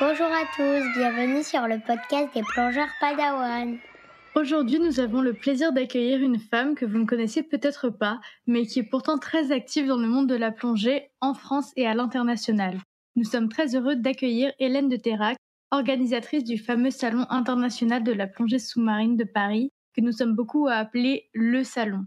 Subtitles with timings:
[0.00, 3.78] Bonjour à tous, bienvenue sur le podcast des plongeurs Padawan.
[4.36, 8.66] Aujourd'hui, nous avons le plaisir d'accueillir une femme que vous ne connaissez peut-être pas, mais
[8.66, 11.94] qui est pourtant très active dans le monde de la plongée en France et à
[11.94, 12.78] l'international.
[13.16, 15.36] Nous sommes très heureux d'accueillir Hélène de Terrac,
[15.72, 20.68] organisatrice du fameux Salon international de la plongée sous-marine de Paris, que nous sommes beaucoup
[20.68, 22.04] à appeler le Salon.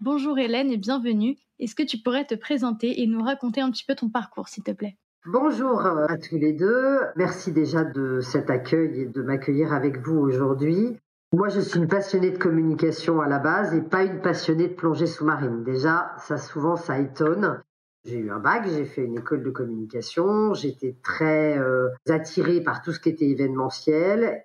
[0.00, 1.36] Bonjour Hélène et bienvenue.
[1.60, 4.64] Est-ce que tu pourrais te présenter et nous raconter un petit peu ton parcours, s'il
[4.64, 4.96] te plaît?
[5.24, 6.98] Bonjour à tous les deux.
[7.16, 10.98] Merci déjà de cet accueil et de m'accueillir avec vous aujourd'hui.
[11.32, 14.74] Moi, je suis une passionnée de communication à la base et pas une passionnée de
[14.74, 15.64] plongée sous-marine.
[15.64, 17.62] Déjà, ça souvent, ça étonne.
[18.04, 22.82] J'ai eu un bac, j'ai fait une école de communication, j'étais très euh, attirée par
[22.82, 24.44] tout ce qui était événementiel.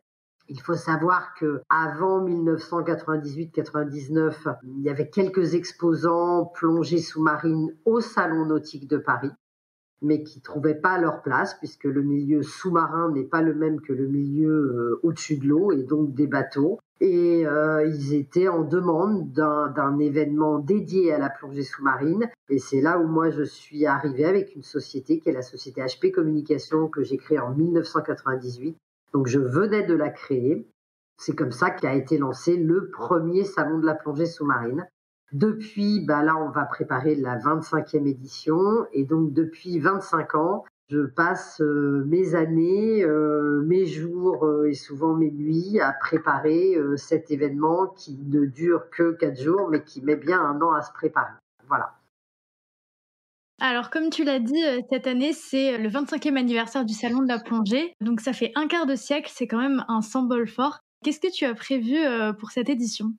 [0.50, 8.46] Il faut savoir que avant 1998-99, il y avait quelques exposants plongée sous-marine au Salon
[8.46, 9.32] nautique de Paris
[10.02, 13.94] mais qui trouvaient pas leur place puisque le milieu sous-marin n'est pas le même que
[13.94, 16.80] le milieu euh, au-dessus de l'eau et donc des bateaux.
[17.02, 22.30] Et euh, ils étaient en demande d'un événement dédié à la plongée sous-marine.
[22.50, 25.82] Et c'est là où moi je suis arrivée avec une société qui est la société
[25.82, 28.78] HP Communication que j'ai créée en 1998.
[29.14, 30.68] Donc je venais de la créer.
[31.18, 34.88] C'est comme ça qu'a été lancé le premier salon de la plongée sous-marine.
[35.32, 38.86] Depuis, bah là, on va préparer la 25e édition.
[38.94, 44.74] Et donc, depuis 25 ans, je passe euh, mes années, euh, mes jours euh, et
[44.74, 50.02] souvent mes nuits à préparer cet événement qui ne dure que 4 jours, mais qui
[50.02, 51.34] met bien un an à se préparer.
[51.68, 51.99] Voilà.
[53.60, 57.40] Alors, comme tu l'as dit, cette année, c'est le 25e anniversaire du Salon de la
[57.40, 57.94] plongée.
[58.02, 60.80] Donc, ça fait un quart de siècle, c'est quand même un symbole fort.
[61.04, 61.98] Qu'est-ce que tu as prévu
[62.40, 63.14] pour cette édition?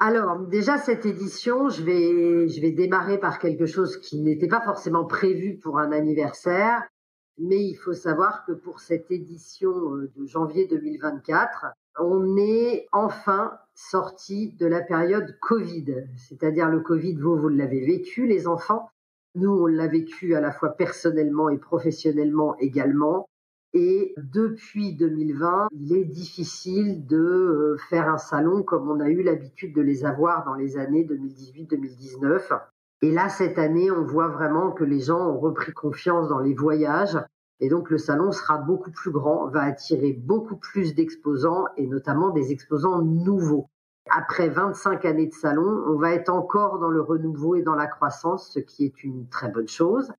[0.00, 4.60] Alors, déjà, cette édition, je vais, je vais démarrer par quelque chose qui n'était pas
[4.60, 6.84] forcément prévu pour un anniversaire,
[7.38, 11.66] mais il faut savoir que pour cette édition euh, de janvier 2024,
[12.00, 16.06] on est enfin sorti de la période Covid.
[16.16, 18.90] C'est-à-dire le Covid, vous, vous l'avez vécu, les enfants.
[19.38, 23.28] Nous, on l'a vécu à la fois personnellement et professionnellement également.
[23.72, 29.22] Et depuis 2020, il est difficile de euh, faire un salon comme on a eu
[29.22, 32.60] l'habitude de les avoir dans les années 2018-2019.
[33.02, 36.54] Et là, cette année, on voit vraiment que les gens ont repris confiance dans les
[36.54, 37.16] voyages.
[37.60, 42.30] Et donc, le salon sera beaucoup plus grand, va attirer beaucoup plus d'exposants et notamment
[42.30, 43.68] des exposants nouveaux.
[44.10, 47.86] Après 25 années de salon, on va être encore dans le renouveau et dans la
[47.86, 50.12] croissance, ce qui est une très bonne chose.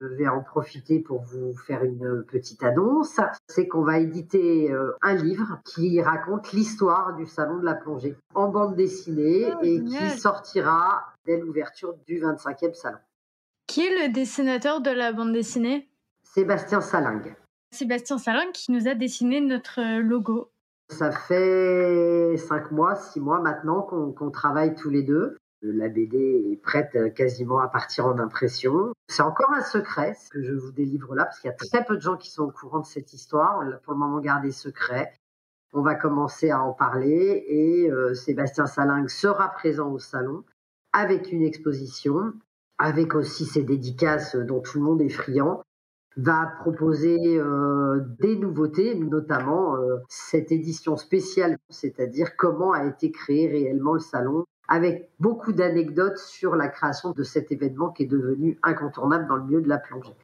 [0.00, 3.18] Je vais en profiter pour vous faire une petite annonce.
[3.48, 8.14] C'est qu'on va éditer euh, un livre qui raconte l'histoire du Salon de la plongée
[8.34, 12.98] en bande dessinée oh, et qui sortira dès l'ouverture du 25e salon.
[13.66, 15.88] Qui est le dessinateur de la bande dessinée?
[16.22, 17.34] Sébastien Salingue.
[17.72, 20.50] Sébastien Salingue qui nous a dessiné notre logo.
[20.88, 25.36] Ça fait cinq mois, six mois maintenant qu'on travaille tous les deux.
[25.62, 28.92] La BD est prête euh, quasiment à partir en impression.
[29.08, 31.84] C'est encore un secret ce que je vous délivre là, parce qu'il y a très
[31.84, 33.58] peu de gens qui sont au courant de cette histoire.
[33.58, 35.14] On l'a pour le moment gardé secret.
[35.72, 40.44] On va commencer à en parler et euh, Sébastien Salingue sera présent au salon
[40.92, 42.32] avec une exposition,
[42.78, 45.62] avec aussi ses dédicaces dont tout le monde est friand
[46.16, 49.76] va proposer euh, des nouveautés, notamment
[50.08, 56.56] cette édition spéciale, c'est-à-dire comment a été créé réellement le salon avec beaucoup d'anecdotes sur
[56.56, 60.16] la création de cet événement qui est devenu incontournable dans le milieu de la plongée.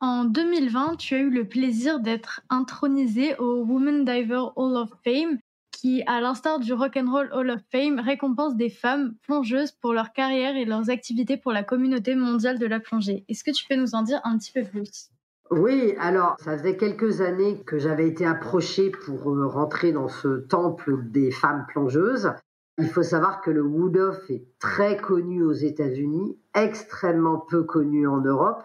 [0.00, 5.38] En 2020, tu as eu le plaisir d'être intronisé au Women Diver Hall of Fame,
[5.80, 9.94] qui, à l'instar du Rock and Roll Hall of Fame, récompense des femmes plongeuses pour
[9.94, 13.24] leur carrière et leurs activités pour la communauté mondiale de la plongée.
[13.28, 15.08] Est-ce que tu peux nous en dire un petit peu plus?
[15.50, 20.46] Oui, alors ça faisait quelques années que j'avais été approchée pour euh, rentrer dans ce
[20.46, 22.30] temple des femmes plongeuses.
[22.76, 28.06] Il faut savoir que le Wood Off est très connu aux États-Unis, extrêmement peu connu
[28.06, 28.62] en Europe.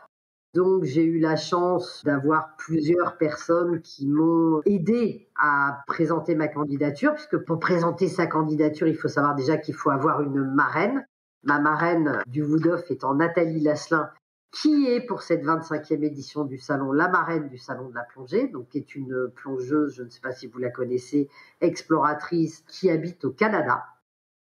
[0.56, 7.14] Donc j'ai eu la chance d'avoir plusieurs personnes qui m'ont aidé à présenter ma candidature,
[7.14, 11.06] puisque pour présenter sa candidature, il faut savoir déjà qu'il faut avoir une marraine.
[11.44, 14.10] Ma marraine du Wood Off étant Nathalie Lasselin,
[14.54, 18.48] qui est pour cette 25e édition du salon la marraine du salon de la plongée,
[18.48, 21.28] donc qui est une plongeuse, je ne sais pas si vous la connaissez,
[21.60, 23.84] exploratrice qui habite au Canada.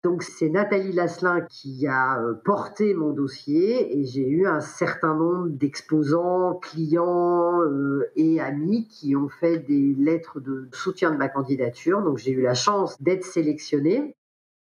[0.02, 5.14] Donc c'est Nathalie Lasselin qui a euh, porté mon dossier et j'ai eu un certain
[5.14, 11.28] nombre d'exposants, clients euh, et amis qui ont fait des lettres de soutien de ma
[11.28, 12.02] candidature.
[12.02, 14.16] Donc j'ai eu la chance d'être sélectionnée.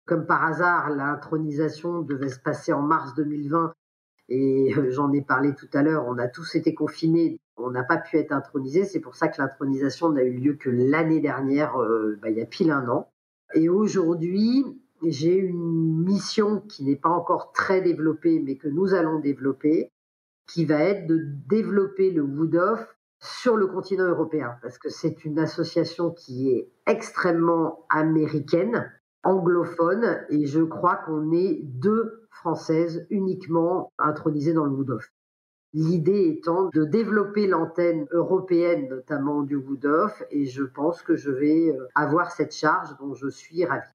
[0.06, 3.74] Comme par hasard, l'intronisation devait se passer en mars 2020
[4.30, 7.84] Et euh, j'en ai parlé tout à l'heure, on a tous été confinés, on n'a
[7.84, 8.86] pas pu être intronisés.
[8.86, 11.76] C'est pour ça que l'intronisation n'a eu lieu que l'année dernière,
[12.22, 13.10] bah, il y a pile un an.
[13.56, 14.66] Et aujourd'hui,
[15.12, 19.92] j'ai une mission qui n'est pas encore très développée, mais que nous allons développer,
[20.48, 25.24] qui va être de développer le Wood Off sur le continent européen, parce que c'est
[25.24, 28.92] une association qui est extrêmement américaine,
[29.24, 35.10] anglophone, et je crois qu'on est deux Françaises uniquement intronisées dans le Wood Off.
[35.74, 41.32] L'idée étant de développer l'antenne européenne, notamment du Wood Off, et je pense que je
[41.32, 43.88] vais euh, avoir cette charge dont je suis ravie.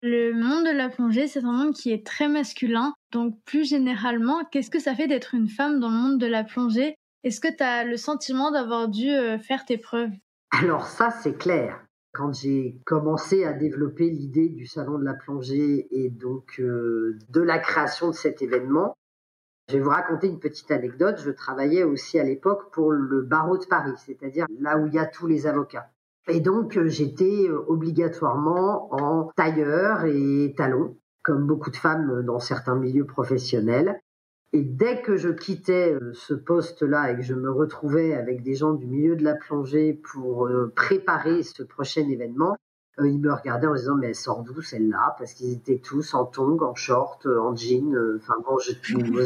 [0.00, 2.94] Le monde de la plongée, c'est un monde qui est très masculin.
[3.10, 6.44] Donc, plus généralement, qu'est-ce que ça fait d'être une femme dans le monde de la
[6.44, 6.94] plongée?
[7.24, 10.12] Est-ce que tu as le sentiment d'avoir dû euh, faire tes preuves?
[10.52, 11.84] Alors, ça, c'est clair.
[12.12, 17.40] Quand j'ai commencé à développer l'idée du salon de la plongée et donc euh, de
[17.40, 18.96] la création de cet événement,
[19.68, 21.20] je vais vous raconter une petite anecdote.
[21.24, 24.98] Je travaillais aussi à l'époque pour le barreau de Paris, c'est-à-dire là où il y
[24.98, 25.90] a tous les avocats.
[26.28, 32.38] Et donc, euh, j'étais euh, obligatoirement en tailleur et talons, comme beaucoup de femmes dans
[32.38, 34.00] certains milieux professionnels.
[34.52, 38.54] Et dès que je quittais euh, ce poste-là et que je me retrouvais avec des
[38.54, 42.56] gens du milieu de la plongée pour préparer ce prochain événement,
[43.02, 45.14] ils me regardaient en disant mais elle sort d'où celle-là?
[45.18, 47.94] Parce qu'ils étaient tous en tongs, en short, en jean.
[48.16, 48.72] Enfin bon, je,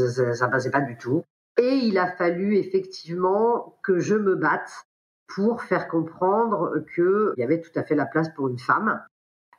[0.08, 1.22] ça, ça passait pas du tout.
[1.58, 4.86] Et il a fallu effectivement que je me batte
[5.26, 9.00] pour faire comprendre qu'il y avait tout à fait la place pour une femme.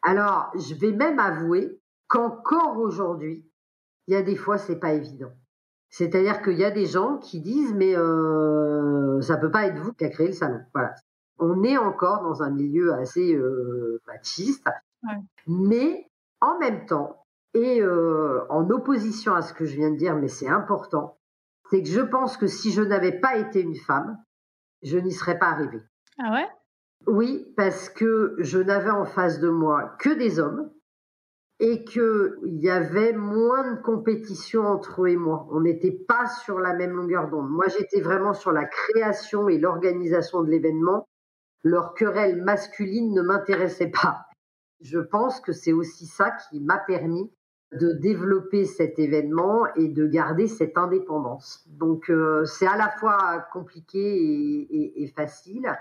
[0.01, 3.45] Alors, je vais même avouer qu'encore aujourd'hui,
[4.07, 5.31] il y a des fois, c'est pas évident.
[5.89, 9.94] C'est-à-dire qu'il y a des gens qui disent, mais euh, ça peut pas être vous
[9.94, 10.60] qui a créé le salon.
[10.74, 10.95] Voilà.
[11.39, 14.68] On est encore dans un milieu assez euh, machiste,
[15.48, 16.09] mais
[16.42, 17.24] en même temps,
[17.54, 21.18] et euh, en opposition à ce que je viens de dire, mais c'est important,
[21.69, 24.18] c'est que je pense que si je n'avais pas été une femme,
[24.83, 25.81] je n'y serais pas arrivée.
[26.19, 26.47] Ah ouais?
[27.07, 30.71] Oui, parce que je n'avais en face de moi que des hommes
[31.59, 35.47] et qu'il y avait moins de compétition entre eux et moi.
[35.51, 37.50] On n'était pas sur la même longueur d'onde.
[37.50, 41.07] Moi, j'étais vraiment sur la création et l'organisation de l'événement.
[41.63, 44.25] Leur querelle masculine ne m'intéressait pas.
[44.81, 47.31] Je pense que c'est aussi ça qui m'a permis
[47.80, 51.66] de développer cet événement et de garder cette indépendance.
[51.68, 55.78] Donc euh, c'est à la fois compliqué et, et, facile.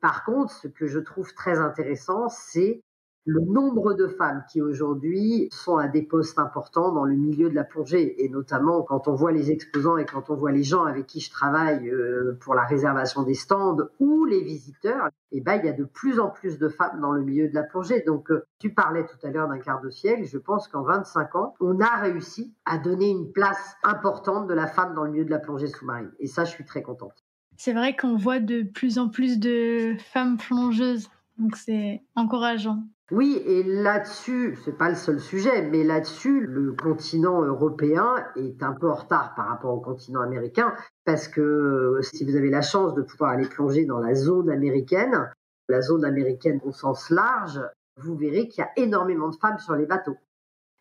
[0.00, 2.82] Par contre, ce que je trouve très intéressant, c'est
[3.26, 7.54] le nombre de femmes qui aujourd'hui sont à des postes importants dans le milieu de
[7.56, 10.84] la plongée, et notamment quand on voit les exposants et quand on voit les gens
[10.84, 15.56] avec qui je travaille euh, pour la réservation des stands ou les visiteurs, eh ben,
[15.56, 18.00] il y a de plus en plus de femmes dans le milieu de la plongée.
[18.06, 21.34] Donc, euh, tu parlais tout à l'heure d'un quart de siècle, je pense qu'en 25
[21.34, 25.24] ans, on a réussi à donner une place importante de la femme dans le milieu
[25.24, 26.12] de la plongée sous-marine.
[26.20, 27.24] Et ça, je suis très contente.
[27.56, 32.82] C'est vrai qu'on voit de plus en plus de femmes plongeuses, donc c'est encourageant.
[33.12, 38.72] Oui, et là-dessus, c'est pas le seul sujet, mais là-dessus, le continent européen est un
[38.72, 40.74] peu en retard par rapport au continent américain,
[41.04, 44.50] parce que euh, si vous avez la chance de pouvoir aller plonger dans la zone
[44.50, 45.30] américaine,
[45.68, 47.60] la zone américaine au sens large,
[47.96, 50.16] vous verrez qu'il y a énormément de femmes sur les bateaux.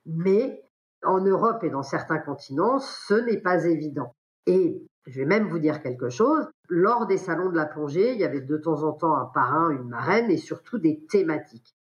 [0.08, 0.64] Mais
[1.04, 4.16] en Europe et dans certains continents, ce n'est pas évident.
[4.48, 6.48] Et je vais même vous dire quelque chose.
[6.70, 9.70] Lors des salons de la plongée, il y avait de temps en temps un parrain,
[9.70, 11.76] une marraine et surtout des thématiques.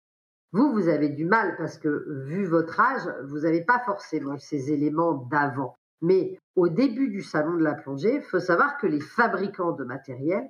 [0.51, 4.71] Vous, vous avez du mal parce que, vu votre âge, vous n'avez pas forcément ces
[4.71, 5.75] éléments d'avant.
[6.01, 9.83] Mais au début du salon de la plongée, il faut savoir que les fabricants de
[9.83, 10.49] matériel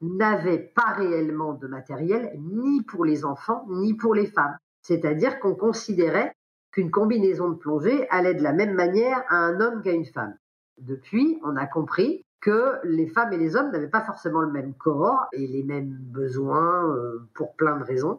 [0.00, 4.56] n'avaient pas réellement de matériel ni pour les enfants ni pour les femmes.
[4.82, 6.32] C'est-à-dire qu'on considérait
[6.72, 10.36] qu'une combinaison de plongée allait de la même manière à un homme qu'à une femme.
[10.78, 14.74] Depuis, on a compris que les femmes et les hommes n'avaient pas forcément le même
[14.74, 18.18] corps et les mêmes besoins euh, pour plein de raisons.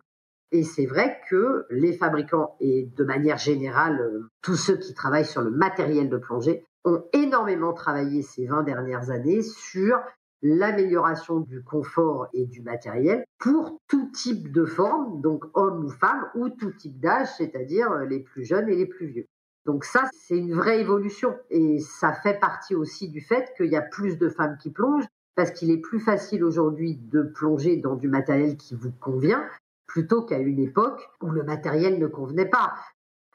[0.51, 5.25] Et c'est vrai que les fabricants et de manière générale euh, tous ceux qui travaillent
[5.25, 10.00] sur le matériel de plongée ont énormément travaillé ces 20 dernières années sur
[10.41, 16.27] l'amélioration du confort et du matériel pour tout type de forme, donc homme ou femme,
[16.36, 19.25] ou tout type d'âge, c'est-à-dire euh, les plus jeunes et les plus vieux.
[19.67, 23.75] Donc ça, c'est une vraie évolution et ça fait partie aussi du fait qu'il y
[23.75, 27.95] a plus de femmes qui plongent parce qu'il est plus facile aujourd'hui de plonger dans
[27.95, 29.45] du matériel qui vous convient
[29.86, 32.75] plutôt qu'à une époque où le matériel ne convenait pas.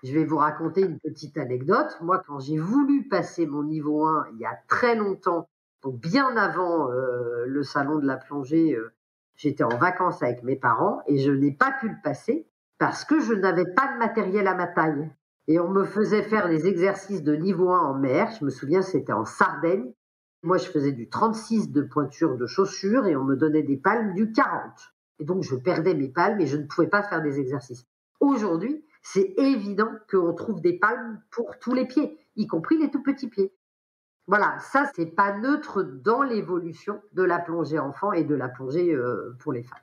[0.03, 1.99] Je vais vous raconter une petite anecdote.
[2.01, 5.51] Moi, quand j'ai voulu passer mon niveau 1 il y a très longtemps,
[5.83, 8.95] donc bien avant euh, le salon de la plongée, euh,
[9.37, 12.49] j'étais en vacances avec mes parents et je n'ai pas pu le passer
[12.79, 15.11] parce que je n'avais pas de matériel à ma taille.
[15.49, 18.31] Et on me faisait faire des exercices de niveau 1 en mer.
[18.39, 19.93] Je me souviens, c'était en Sardaigne.
[20.43, 24.15] Moi, je faisais du 36 de pointure de chaussures et on me donnait des palmes
[24.15, 24.73] du 40.
[25.19, 27.87] Et donc, je perdais mes palmes et je ne pouvais pas faire des exercices.
[28.21, 33.03] Aujourd'hui, c'est évident qu'on trouve des palmes pour tous les pieds, y compris les tout
[33.03, 33.53] petits pieds.
[34.29, 38.93] Voilà, ça, c'est pas neutre dans l'évolution de la plongée enfant et de la plongée
[38.95, 39.79] euh, pour les femmes.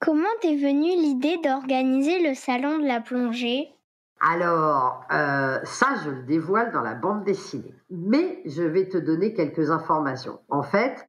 [0.00, 3.68] Comment t'es venue l'idée d'organiser le salon de la plongée?
[4.24, 7.74] Alors, euh, ça, je le dévoile dans la bande dessinée.
[7.90, 10.38] Mais je vais te donner quelques informations.
[10.48, 11.08] En fait,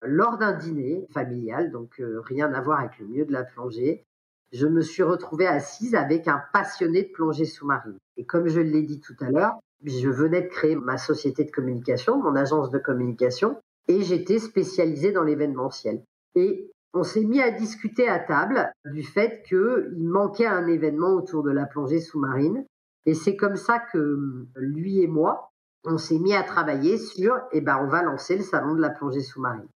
[0.00, 4.06] lors d'un dîner familial, donc euh, rien à voir avec le milieu de la plongée,
[4.50, 7.98] je me suis retrouvée assise avec un passionné de plongée sous-marine.
[8.16, 11.50] Et comme je l'ai dit tout à l'heure, je venais de créer ma société de
[11.50, 16.02] communication, mon agence de communication, et j'étais spécialisée dans l'événementiel.
[16.34, 21.42] Et on s'est mis à discuter à table du fait qu'il manquait un événement autour
[21.42, 22.64] de la plongée sous-marine.
[23.06, 25.50] Et c'est comme ça que lui et moi,
[25.84, 28.90] on s'est mis à travailler sur, eh ben, on va lancer le salon de la
[28.90, 29.68] plongée sous-marine.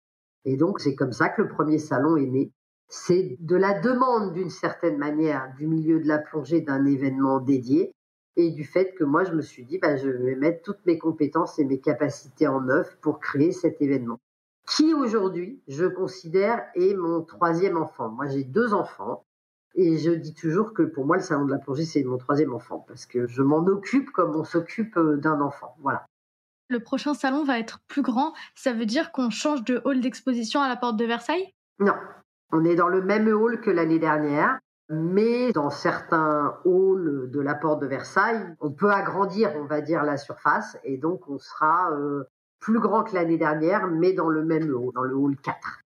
[0.45, 2.51] Et donc, c'est comme ça que le premier salon est né.
[2.87, 7.93] C'est de la demande, d'une certaine manière, du milieu de la plongée d'un événement dédié
[8.35, 10.97] et du fait que moi, je me suis dit, bah, je vais mettre toutes mes
[10.97, 14.19] compétences et mes capacités en œuvre pour créer cet événement
[14.75, 18.09] qui aujourd'hui, je considère, est mon troisième enfant.
[18.09, 19.25] Moi, j'ai deux enfants.
[19.75, 22.53] Et je dis toujours que pour moi, le salon de la plongée, c'est mon troisième
[22.53, 25.75] enfant, parce que je m'en occupe comme on s'occupe euh, d'un enfant.
[25.79, 26.05] Voilà.
[26.67, 28.33] Le prochain salon va être plus grand.
[28.53, 31.53] Ça veut dire qu'on change de hall d'exposition à la porte de Versailles?
[31.79, 31.95] Non.
[32.51, 34.59] On est dans le même hall que l'année dernière,
[34.89, 40.03] mais dans certains halls de la porte de Versailles, on peut agrandir, on va dire,
[40.03, 42.25] la surface, et donc on sera euh,
[42.61, 45.81] plus grand que l'année dernière, mais dans le même hall, dans le hall 4.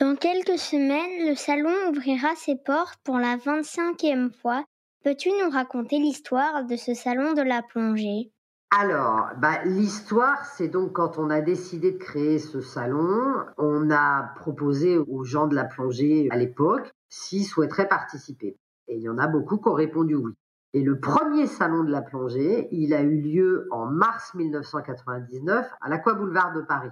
[0.00, 4.64] Dans quelques semaines, le salon ouvrira ses portes pour la 25e fois.
[5.02, 8.30] Peux-tu nous raconter l'histoire de ce salon de la plongée?
[8.70, 14.30] Alors, bah, l'histoire, c'est donc quand on a décidé de créer ce salon, on a
[14.36, 18.56] proposé aux gens de la plongée à l'époque s'ils souhaiteraient participer.
[18.86, 20.32] Et il y en a beaucoup qui ont répondu oui.
[20.72, 25.88] Et le premier salon de la plongée, il a eu lieu en mars 1999 à
[25.88, 26.90] l'Aqua Boulevard de Paris.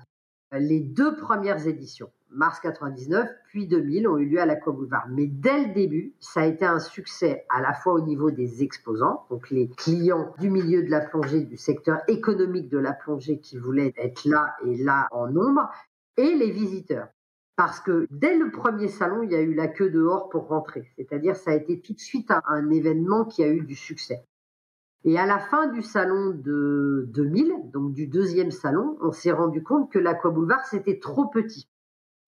[0.50, 5.06] Les deux premières éditions, mars 99 puis 2000, ont eu lieu à l'Aqua Boulevard.
[5.10, 8.64] Mais dès le début, ça a été un succès à la fois au niveau des
[8.64, 13.38] exposants, donc les clients du milieu de la plongée, du secteur économique de la plongée
[13.38, 15.70] qui voulaient être là et là en nombre,
[16.16, 17.06] et les visiteurs
[17.58, 20.88] parce que dès le premier salon, il y a eu la queue dehors pour rentrer.
[20.94, 24.24] C'est-à-dire, ça a été tout de suite un, événement qui a eu du succès.
[25.02, 29.64] Et à la fin du salon de 2000, donc du deuxième salon, on s'est rendu
[29.64, 31.68] compte que l'Aqua Boulevard, c'était trop petit.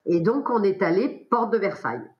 [0.05, 2.11] Et donc, on est allé porte de Versailles.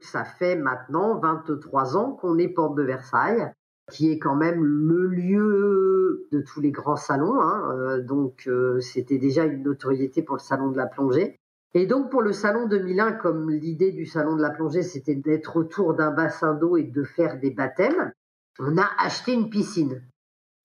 [0.00, 3.52] Ça fait maintenant 23 ans qu'on est porte de Versailles,
[3.90, 7.42] qui est quand même le lieu de tous les grands salons.
[7.42, 7.76] Hein.
[7.76, 11.37] Euh, donc, euh, c'était déjà une notoriété pour le salon de la plongée.
[11.74, 15.56] Et donc pour le salon 2001, comme l'idée du salon de la plongée, c'était d'être
[15.56, 18.12] autour d'un bassin d'eau et de faire des baptêmes,
[18.58, 20.02] on a acheté une piscine.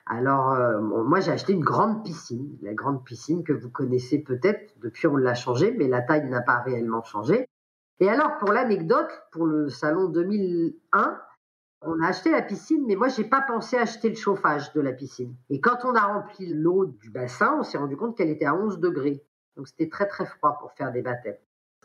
[0.05, 4.74] Alors euh, moi j'ai acheté une grande piscine, la grande piscine que vous connaissez peut-être,
[4.81, 7.48] depuis on l'a changée, mais la taille n'a pas réellement changé.
[8.00, 11.22] Et alors pour l'anecdote, pour le salon 2001,
[11.81, 14.93] on a acheté la piscine, mais moi j'ai pas pensé acheter le chauffage de la
[14.93, 15.36] piscine.
[15.50, 18.55] Et quand on a rempli l'eau du bassin, on s'est rendu compte qu'elle était à
[18.55, 19.24] 11 degrés.
[19.55, 21.38] Donc c'était très très froid pour faire des baptêmes.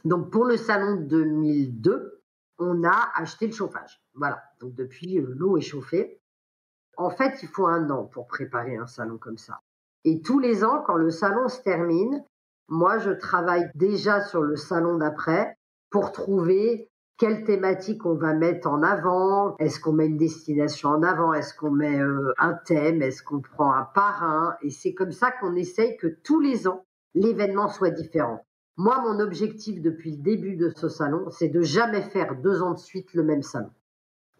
[0.04, 2.22] Donc pour le salon 2002,
[2.58, 4.02] on a acheté le chauffage.
[4.14, 4.42] Voilà.
[4.60, 6.20] Donc depuis, euh, l'eau est chauffée.
[6.96, 9.60] En fait, il faut un an pour préparer un salon comme ça.
[10.04, 12.24] Et tous les ans, quand le salon se termine,
[12.68, 15.56] moi, je travaille déjà sur le salon d'après
[15.90, 19.56] pour trouver quelle thématique on va mettre en avant.
[19.58, 21.32] Est-ce qu'on met une destination en avant?
[21.32, 23.02] Est-ce qu'on met euh, un thème?
[23.02, 24.56] Est-ce qu'on prend un parrain?
[24.62, 26.84] Et c'est comme ça qu'on essaye que tous les ans,
[27.18, 28.44] l'événement soit différent.
[28.76, 32.74] Moi, mon objectif depuis le début de ce salon, c'est de jamais faire deux ans
[32.74, 33.70] de suite le même salon.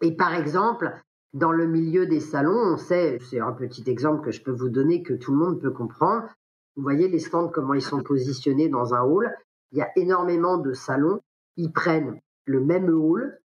[0.01, 0.93] Et par exemple,
[1.33, 4.69] dans le milieu des salons, on sait, c'est un petit exemple que je peux vous
[4.69, 6.29] donner que tout le monde peut comprendre.
[6.77, 9.35] Vous voyez les stands, comment ils sont positionnés dans un hall.
[9.73, 11.21] Il y a énormément de salons.
[11.57, 13.41] Ils prennent le même hall,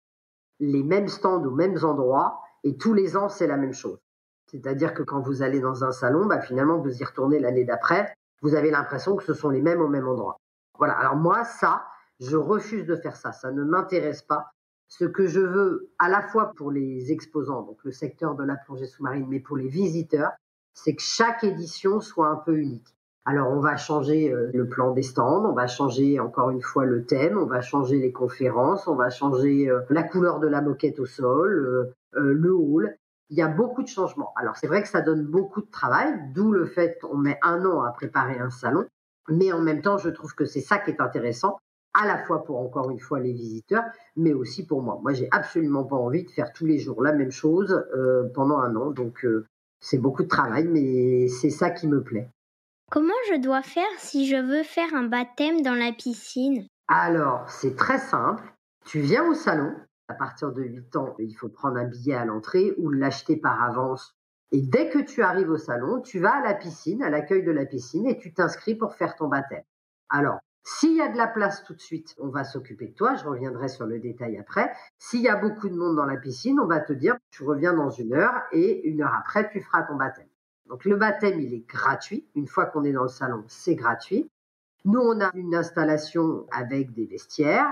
[0.59, 3.99] les mêmes stands aux mêmes endroits, et tous les ans, c'est la même chose.
[4.47, 8.11] C'est-à-dire que quand vous allez dans un salon, bah, finalement, vous y retournez l'année d'après,
[8.41, 10.37] vous avez l'impression que ce sont les mêmes au même endroit.
[10.77, 10.93] Voilà.
[10.93, 11.85] Alors moi, ça,
[12.19, 13.31] je refuse de faire ça.
[13.31, 14.51] Ça ne m'intéresse pas.
[14.87, 18.55] Ce que je veux, à la fois pour les exposants, donc le secteur de la
[18.55, 20.31] plongée sous-marine, mais pour les visiteurs,
[20.73, 22.95] c'est que chaque édition soit un peu unique.
[23.25, 26.85] Alors on va changer euh, le plan des stands, on va changer encore une fois
[26.85, 30.61] le thème, on va changer les conférences, on va changer euh, la couleur de la
[30.61, 32.97] moquette au sol, euh, le hall,
[33.29, 34.33] il y a beaucoup de changements.
[34.35, 37.63] Alors c'est vrai que ça donne beaucoup de travail, d'où le fait qu'on met un
[37.65, 38.85] an à préparer un salon,
[39.27, 41.59] mais en même temps, je trouve que c'est ça qui est intéressant,
[41.93, 43.83] à la fois pour encore une fois les visiteurs,
[44.15, 44.99] mais aussi pour moi.
[45.01, 48.59] Moi, j'ai absolument pas envie de faire tous les jours la même chose euh, pendant
[48.59, 49.45] un an, donc euh,
[49.79, 52.29] c'est beaucoup de travail, mais c'est ça qui me plaît.
[52.91, 56.65] Comment je dois faire si je veux faire un baptême dans la piscine?
[56.87, 58.43] Alors, c'est très simple.
[58.85, 59.75] Tu viens au salon,
[60.09, 63.63] à partir de 8 ans, il faut prendre un billet à l'entrée ou l'acheter par
[63.63, 64.15] avance.
[64.51, 67.51] Et dès que tu arrives au salon, tu vas à la piscine, à l'accueil de
[67.51, 69.63] la piscine, et tu t'inscris pour faire ton baptême.
[70.09, 73.15] Alors, s'il y a de la place tout de suite, on va s'occuper de toi.
[73.15, 74.71] Je reviendrai sur le détail après.
[74.97, 77.73] S'il y a beaucoup de monde dans la piscine, on va te dire, tu reviens
[77.73, 80.27] dans une heure et une heure après, tu feras ton baptême.
[80.65, 82.27] Donc le baptême, il est gratuit.
[82.35, 84.29] Une fois qu'on est dans le salon, c'est gratuit.
[84.85, 87.69] Nous, on a une installation avec des vestiaires.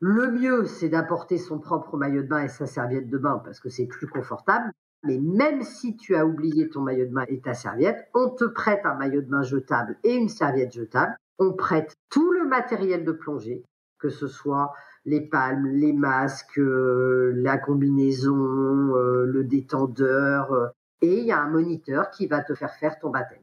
[0.00, 3.58] Le mieux, c'est d'apporter son propre maillot de bain et sa serviette de bain parce
[3.58, 4.70] que c'est plus confortable.
[5.02, 8.44] Mais même si tu as oublié ton maillot de bain et ta serviette, on te
[8.44, 11.16] prête un maillot de bain jetable et une serviette jetable.
[11.40, 13.64] On prête tout le matériel de plongée,
[13.98, 14.72] que ce soit
[15.04, 18.36] les palmes, les masques, euh, la combinaison,
[18.96, 20.68] euh, le détendeur, euh,
[21.00, 23.42] et il y a un moniteur qui va te faire faire ton baptême.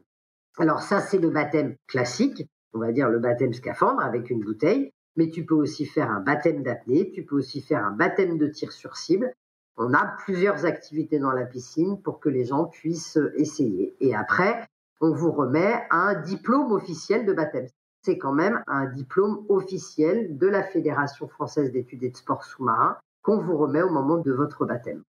[0.58, 4.92] Alors ça, c'est le baptême classique, on va dire le baptême scaphandre avec une bouteille
[5.16, 8.46] mais tu peux aussi faire un baptême d'apnée, tu peux aussi faire un baptême de
[8.46, 9.32] tir sur cible.
[9.76, 13.94] On a plusieurs activités dans la piscine pour que les gens puissent essayer.
[14.00, 14.66] Et après,
[15.00, 17.66] on vous remet un diplôme officiel de baptême.
[18.02, 22.96] C'est quand même un diplôme officiel de la Fédération française d'études et de sport sous-marin
[23.22, 25.02] qu'on vous remet au moment de votre baptême.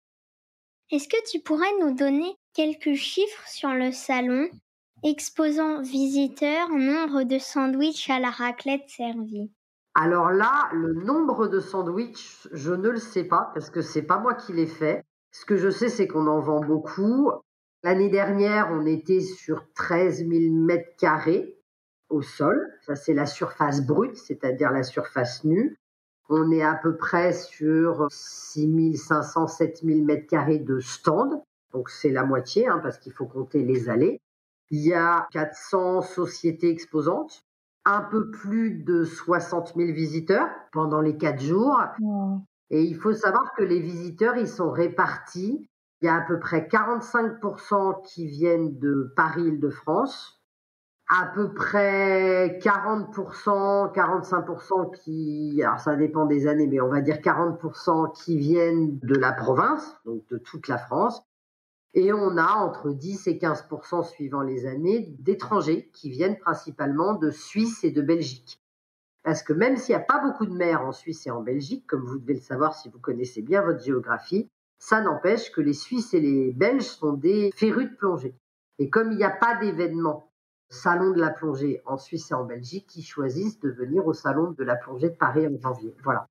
[0.91, 4.47] Est-ce que tu pourrais nous donner quelques chiffres sur le salon
[5.03, 9.51] exposant visiteurs, nombre de sandwichs à la raclette servis
[9.97, 14.19] alors là, le nombre de sandwichs, je ne le sais pas parce que c'est pas
[14.19, 15.05] moi qui l'ai fait.
[15.31, 17.31] Ce que je sais, c'est qu'on en vend beaucoup.
[17.81, 21.57] L'année dernière, on était sur 13 000 mètres carrés
[22.09, 22.69] au sol.
[22.85, 25.77] Ça, c'est la surface brute, c'est-à-dire la surface nue.
[26.27, 31.41] On est à peu près sur 6 500, 7 000 mètres carrés de stand.
[31.71, 34.19] Donc, c'est la moitié, hein, parce qu'il faut compter les allées.
[34.71, 37.45] Il y a 400 sociétés exposantes
[37.85, 41.79] un peu plus de 60 000 visiteurs pendant les quatre jours.
[42.71, 45.69] Et il faut savoir que les visiteurs, ils sont répartis.
[46.01, 50.41] Il y a à peu près 45% qui viennent de Paris-Île-de-France,
[51.07, 57.17] à peu près 40%, 45% qui, alors ça dépend des années, mais on va dire
[57.17, 61.23] 40% qui viennent de la province, donc de toute la France,
[61.95, 63.67] et on a entre 10 et 15
[64.03, 68.61] suivant les années d'étrangers qui viennent principalement de Suisse et de Belgique.
[69.23, 71.87] Parce que même s'il n'y a pas beaucoup de mers en Suisse et en Belgique,
[71.87, 75.73] comme vous devez le savoir si vous connaissez bien votre géographie, ça n'empêche que les
[75.73, 78.35] Suisses et les Belges sont des férus de plongée.
[78.77, 80.29] Et comme il n'y a pas d'événement
[80.69, 84.51] salon de la plongée en Suisse et en Belgique, ils choisissent de venir au salon
[84.51, 85.95] de la plongée de Paris en janvier.
[86.03, 86.27] Voilà.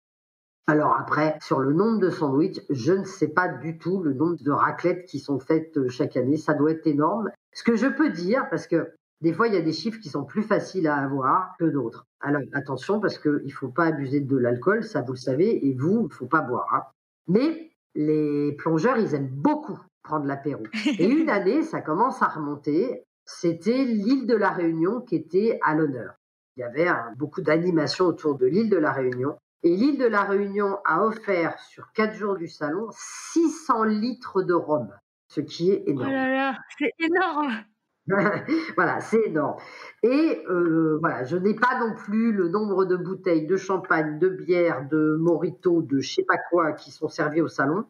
[0.67, 4.43] Alors après, sur le nombre de sandwichs, je ne sais pas du tout le nombre
[4.43, 6.39] de raclettes qui sont faites euh, chaque année.
[6.39, 7.31] Ça doit être énorme.
[7.53, 10.09] Ce que je peux dire, parce que des fois, il y a des chiffres qui
[10.09, 12.07] sont plus faciles à avoir que d'autres.
[12.21, 15.75] Alors attention, parce qu'il ne faut pas abuser de l'alcool, ça vous le savez, et
[15.75, 16.69] vous, il ne faut pas boire.
[16.75, 16.83] Hein.
[17.29, 20.63] Mais les plongeurs, ils aiment beaucoup prendre l'apéro.
[20.99, 23.05] Et une année, ça commence à remonter.
[23.25, 26.15] C'était l'île de la Réunion qui était à l'honneur.
[26.57, 29.37] Il y avait beaucoup d'animation autour de l'île de la Réunion.
[29.65, 34.53] Et l'île de la Réunion a offert sur quatre jours du salon 600 litres de
[34.53, 34.91] rhum,
[35.27, 36.11] ce qui est énorme.
[36.11, 37.65] Oh là là, c'est énorme.
[38.77, 39.57] voilà, c'est énorme.
[40.03, 44.29] Et euh, voilà, je n'ai pas non plus le nombre de bouteilles de champagne, de
[44.29, 47.87] bière, de morito, de je sais pas quoi qui sont servies au salon.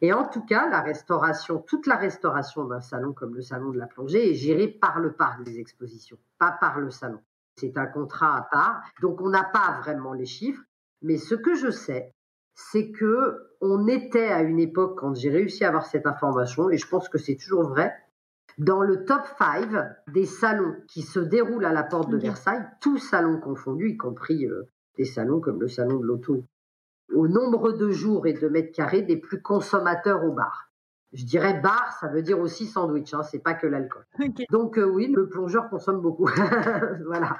[0.00, 3.78] Et en tout cas, la restauration, toute la restauration d'un salon comme le salon de
[3.78, 7.20] la plongée est gérée par le parc des expositions, pas par le salon.
[7.56, 10.62] C'est un contrat à part, donc on n'a pas vraiment les chiffres.
[11.02, 12.12] Mais ce que je sais,
[12.54, 16.76] c'est que on était à une époque, quand j'ai réussi à avoir cette information, et
[16.76, 17.92] je pense que c'est toujours vrai,
[18.58, 19.70] dans le top 5
[20.12, 24.46] des salons qui se déroulent à la porte de Versailles, tous salons confondus, y compris
[24.46, 26.44] euh, des salons comme le salon de l'auto,
[27.14, 30.70] au nombre de jours et de mètres carrés des plus consommateurs au bar.
[31.12, 34.04] Je dirais bar, ça veut dire aussi sandwich, hein, c'est pas que l'alcool.
[34.50, 36.28] Donc euh, oui, le plongeur consomme beaucoup.
[37.06, 37.38] voilà.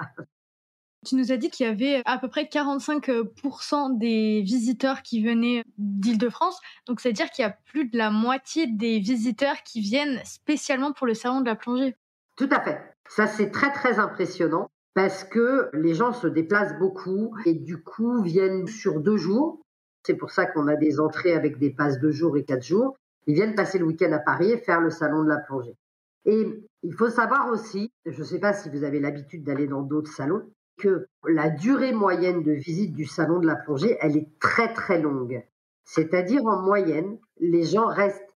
[1.06, 5.62] Tu nous as dit qu'il y avait à peu près 45% des visiteurs qui venaient
[5.78, 6.58] d'Île-de-France.
[6.86, 11.06] Donc, c'est-à-dire qu'il y a plus de la moitié des visiteurs qui viennent spécialement pour
[11.06, 11.94] le salon de la plongée.
[12.36, 12.80] Tout à fait.
[13.08, 18.20] Ça, c'est très, très impressionnant parce que les gens se déplacent beaucoup et du coup
[18.22, 19.60] viennent sur deux jours.
[20.04, 22.96] C'est pour ça qu'on a des entrées avec des passes de jour et quatre jours.
[23.26, 25.76] Ils viennent passer le week-end à Paris et faire le salon de la plongée.
[26.24, 26.46] Et
[26.82, 30.12] il faut savoir aussi, je ne sais pas si vous avez l'habitude d'aller dans d'autres
[30.12, 34.72] salons, que la durée moyenne de visite du salon de la plongée, elle est très
[34.72, 35.44] très longue.
[35.84, 38.34] C'est-à-dire en moyenne, les gens restent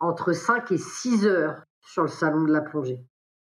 [0.00, 3.00] entre 5 et 6 heures sur le salon de la plongée.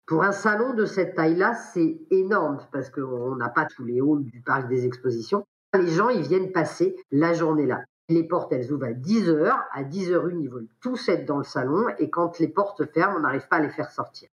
[0.07, 4.25] Pour un salon de cette taille-là, c'est énorme parce qu'on n'a pas tous les halls
[4.25, 5.45] du parc des expositions.
[5.75, 7.83] Les gens, ils viennent passer la journée là.
[8.09, 9.59] Les portes, elles ouvrent à 10 heures.
[9.73, 11.89] À 10 h une, ils veulent tous être dans le salon.
[11.99, 14.29] Et quand les portes ferment, on n'arrive pas à les faire sortir.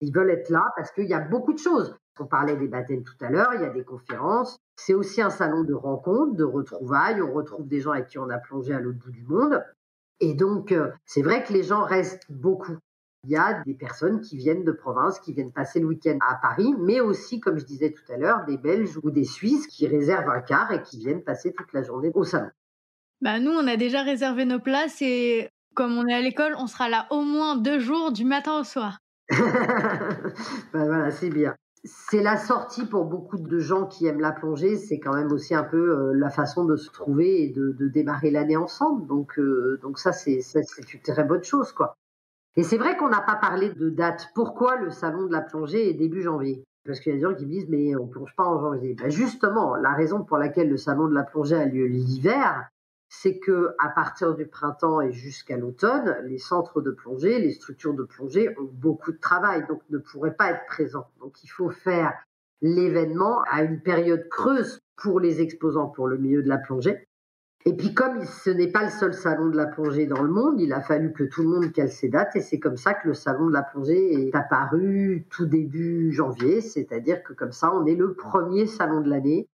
[0.00, 1.94] Ils veulent être là parce qu'il y a beaucoup de choses.
[2.20, 4.58] On parlait des baptêmes tout à l'heure, il y a des conférences.
[4.76, 7.20] C'est aussi un salon de rencontres, de retrouvailles.
[7.22, 9.62] On retrouve des gens avec qui on a plongé à l'autre bout du monde.
[10.20, 12.76] Et donc, euh, c'est vrai que les gens restent beaucoup.
[13.24, 16.36] Il y a des personnes qui viennent de province, qui viennent passer le week-end à
[16.36, 19.86] Paris, mais aussi, comme je disais tout à l'heure, des Belges ou des Suisses qui
[19.86, 22.50] réservent un quart et qui viennent passer toute la journée au salon.
[23.20, 26.68] Bah nous, on a déjà réservé nos places et comme on est à l'école, on
[26.68, 28.98] sera là au moins deux jours du matin au soir.
[29.30, 31.54] bah voilà, c'est bien.
[31.84, 34.76] C'est la sortie pour beaucoup de gens qui aiment la plongée.
[34.76, 38.30] C'est quand même aussi un peu euh, la façon de se trouver et de, démarrer
[38.30, 39.06] l'année ensemble.
[39.06, 40.40] Donc, euh, donc ça, c'est
[40.92, 41.96] une très bonne chose, quoi.
[42.56, 44.30] Et c'est vrai qu'on n'a pas parlé de date.
[44.34, 46.64] Pourquoi le salon de la plongée est début janvier?
[46.84, 48.94] Parce qu'il y a des gens qui me disent mais on plonge pas en janvier.
[48.94, 52.68] Ben justement, la raison pour laquelle le salon de la plongée a lieu l'hiver,
[53.08, 57.94] c'est que à partir du printemps et jusqu'à l'automne, les centres de plongée, les structures
[57.94, 61.08] de plongée ont beaucoup de travail, donc ne pourraient pas être présents.
[61.20, 62.12] Donc il faut faire
[62.60, 67.04] l'événement à une période creuse pour les exposants pour le milieu de la plongée.
[67.64, 70.60] Et puis comme ce n'est pas le seul salon de la plongée dans le monde,
[70.60, 73.08] il a fallu que tout le monde cale ses dates et c'est comme ça que
[73.08, 77.84] le salon de la plongée est apparu tout début janvier, c'est-à-dire que comme ça on
[77.86, 79.48] est le premier salon de l'année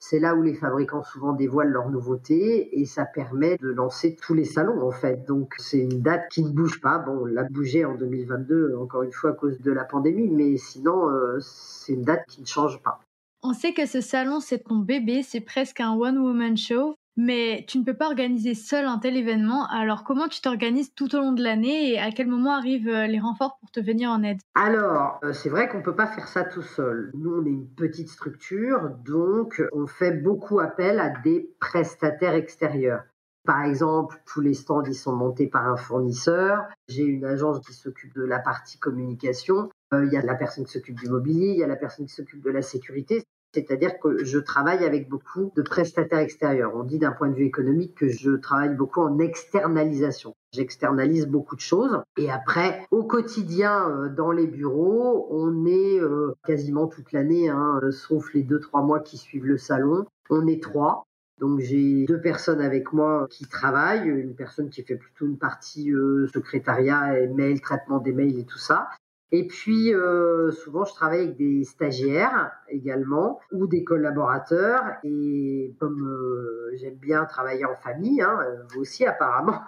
[0.00, 4.32] c'est là où les fabricants souvent dévoilent leurs nouveautés et ça permet de lancer tous
[4.32, 5.26] les salons en fait.
[5.26, 6.98] Donc c'est une date qui ne bouge pas.
[6.98, 10.56] Bon, on l'a bougé en 2022 encore une fois à cause de la pandémie, mais
[10.56, 13.00] sinon euh, c'est une date qui ne change pas.
[13.42, 16.94] On sait que ce salon c'est ton bébé, c'est presque un one woman show.
[17.22, 21.14] Mais tu ne peux pas organiser seul un tel événement, alors comment tu t'organises tout
[21.14, 24.08] au long de l'année et à quel moment arrivent euh, les renforts pour te venir
[24.08, 24.38] en aide?
[24.54, 27.10] Alors, euh, c'est vrai qu'on ne peut pas faire ça tout seul.
[27.12, 33.02] Nous, on est une petite structure, donc on fait beaucoup appel à des prestataires extérieurs.
[33.44, 36.64] Par exemple, tous les stands ils sont montés par un fournisseur.
[36.88, 39.68] J'ai une agence qui s'occupe de la partie communication.
[39.92, 42.06] Euh, il y a la personne qui s'occupe du mobilier, il y a la personne
[42.06, 43.24] qui s'occupe de la sécurité.
[43.54, 46.72] C'est-à-dire que je travaille avec beaucoup de prestataires extérieurs.
[46.74, 50.34] On dit d'un point de vue économique que je travaille beaucoup en externalisation.
[50.52, 52.00] J'externalise beaucoup de choses.
[52.16, 57.80] Et après, au quotidien, euh, dans les bureaux, on est euh, quasiment toute l'année, hein,
[57.90, 60.06] sauf les deux, trois mois qui suivent le salon.
[60.28, 61.06] On est trois.
[61.40, 65.90] Donc j'ai deux personnes avec moi qui travaillent, une personne qui fait plutôt une partie
[65.90, 68.88] euh, secrétariat et mail, traitement des mails et tout ça,
[69.32, 74.82] et puis, euh, souvent, je travaille avec des stagiaires également ou des collaborateurs.
[75.04, 79.60] Et comme euh, j'aime bien travailler en famille, hein, euh, vous aussi apparemment,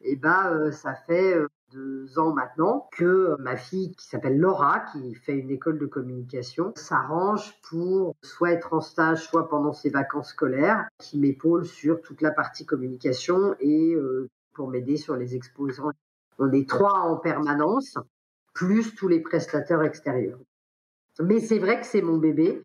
[0.00, 1.36] et eh ben, ça fait
[1.72, 6.72] deux ans maintenant que ma fille qui s'appelle Laura, qui fait une école de communication,
[6.76, 12.20] s'arrange pour soit être en stage, soit pendant ses vacances scolaires, qui m'épaule sur toute
[12.20, 13.96] la partie communication et
[14.52, 15.90] pour m'aider sur les exposants.
[16.38, 17.96] On est trois en permanence
[18.54, 20.38] plus tous les prestataires extérieurs.
[21.20, 22.62] Mais c'est vrai que c'est mon bébé.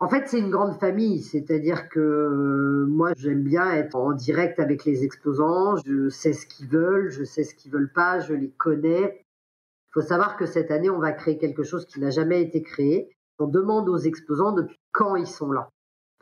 [0.00, 4.58] En fait, c'est une grande famille, c'est-à-dire que euh, moi, j'aime bien être en direct
[4.58, 8.34] avec les exposants, je sais ce qu'ils veulent, je sais ce qu'ils veulent pas, je
[8.34, 9.24] les connais.
[9.24, 12.62] Il faut savoir que cette année, on va créer quelque chose qui n'a jamais été
[12.62, 13.14] créé.
[13.38, 15.68] On demande aux exposants depuis quand ils sont là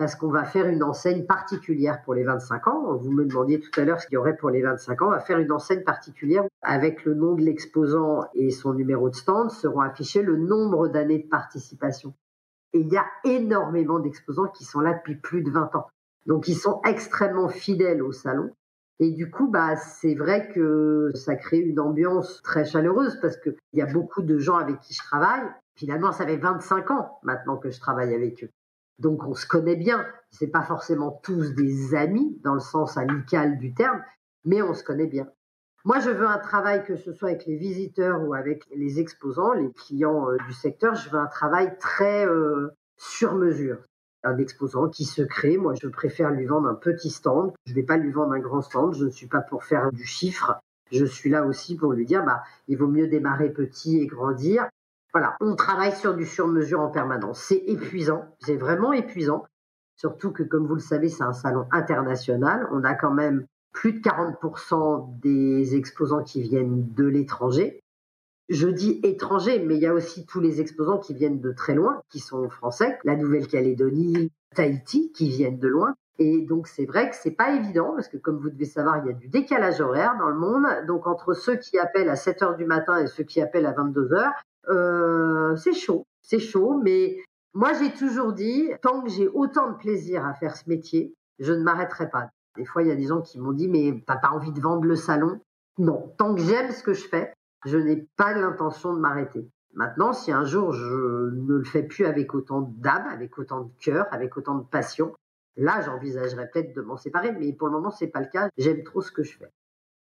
[0.00, 2.96] parce qu'on va faire une enseigne particulière pour les 25 ans.
[2.96, 5.08] Vous me demandiez tout à l'heure ce qu'il y aurait pour les 25 ans.
[5.08, 9.14] On va faire une enseigne particulière avec le nom de l'exposant et son numéro de
[9.14, 12.14] stand seront affichés le nombre d'années de participation.
[12.72, 15.86] Et il y a énormément d'exposants qui sont là depuis plus de 20 ans.
[16.24, 18.52] Donc ils sont extrêmement fidèles au salon.
[19.00, 23.54] Et du coup, bah, c'est vrai que ça crée une ambiance très chaleureuse parce qu'il
[23.74, 25.44] y a beaucoup de gens avec qui je travaille.
[25.74, 28.50] Finalement, ça fait 25 ans maintenant que je travaille avec eux.
[29.00, 30.06] Donc on se connaît bien.
[30.30, 34.02] C'est pas forcément tous des amis dans le sens amical du terme,
[34.44, 35.26] mais on se connaît bien.
[35.84, 39.54] Moi, je veux un travail que ce soit avec les visiteurs ou avec les exposants,
[39.54, 40.94] les clients euh, du secteur.
[40.94, 43.78] Je veux un travail très euh, sur mesure.
[44.22, 47.54] Un exposant qui se crée, moi, je préfère lui vendre un petit stand.
[47.64, 48.92] Je ne vais pas lui vendre un grand stand.
[48.94, 50.60] Je ne suis pas pour faire du chiffre.
[50.92, 54.68] Je suis là aussi pour lui dire, bah, il vaut mieux démarrer petit et grandir.
[55.12, 57.40] Voilà, on travaille sur du sur-mesure en permanence.
[57.40, 59.44] C'est épuisant, c'est vraiment épuisant.
[59.96, 62.68] Surtout que, comme vous le savez, c'est un salon international.
[62.72, 67.80] On a quand même plus de 40% des exposants qui viennent de l'étranger.
[68.48, 71.74] Je dis étranger, mais il y a aussi tous les exposants qui viennent de très
[71.74, 75.94] loin, qui sont français, la Nouvelle-Calédonie, Tahiti, qui viennent de loin.
[76.18, 79.06] Et donc c'est vrai que c'est pas évident parce que comme vous devez savoir, il
[79.06, 80.66] y a du décalage horaire dans le monde.
[80.86, 83.72] Donc entre ceux qui appellent à 7 heures du matin et ceux qui appellent à
[83.72, 84.32] 22 heures,
[84.66, 86.80] c'est chaud, c'est chaud.
[86.82, 87.18] Mais
[87.54, 91.52] moi j'ai toujours dit, tant que j'ai autant de plaisir à faire ce métier, je
[91.52, 92.30] ne m'arrêterai pas.
[92.56, 94.60] Des fois il y a des gens qui m'ont dit mais t'as pas envie de
[94.60, 95.40] vendre le salon?
[95.78, 97.32] Non, tant que j'aime ce que je fais,
[97.64, 99.48] je n'ai pas l'intention de m'arrêter.
[99.72, 103.70] Maintenant, si un jour je ne le fais plus avec autant d'âme, avec autant de
[103.80, 105.14] cœur, avec autant de passion,
[105.56, 108.48] Là, j'envisagerais peut-être de m'en séparer, mais pour le moment, c'est pas le cas.
[108.56, 109.52] J'aime trop ce que je fais.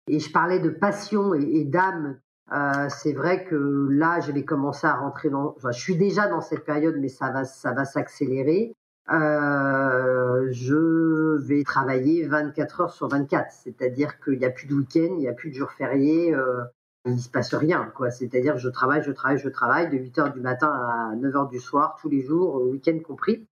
[0.08, 2.20] Et je parlais de passion et, d'âme.
[2.52, 5.56] Euh, c'est vrai que là, je vais commencer à rentrer dans.
[5.64, 8.76] Je suis déjà dans cette période, mais ça va, ça va s'accélérer.
[9.12, 15.10] Euh, je vais travailler 24 heures sur 24, c'est-à-dire qu'il n'y a plus de week-end,
[15.12, 16.64] il n'y a plus de jours fériés, euh,
[17.06, 17.92] il ne se passe rien.
[18.12, 21.36] C'est-à-dire que je travaille, je travaille, je travaille de 8 heures du matin à 9
[21.36, 23.48] heures du soir, tous les jours, week-end compris.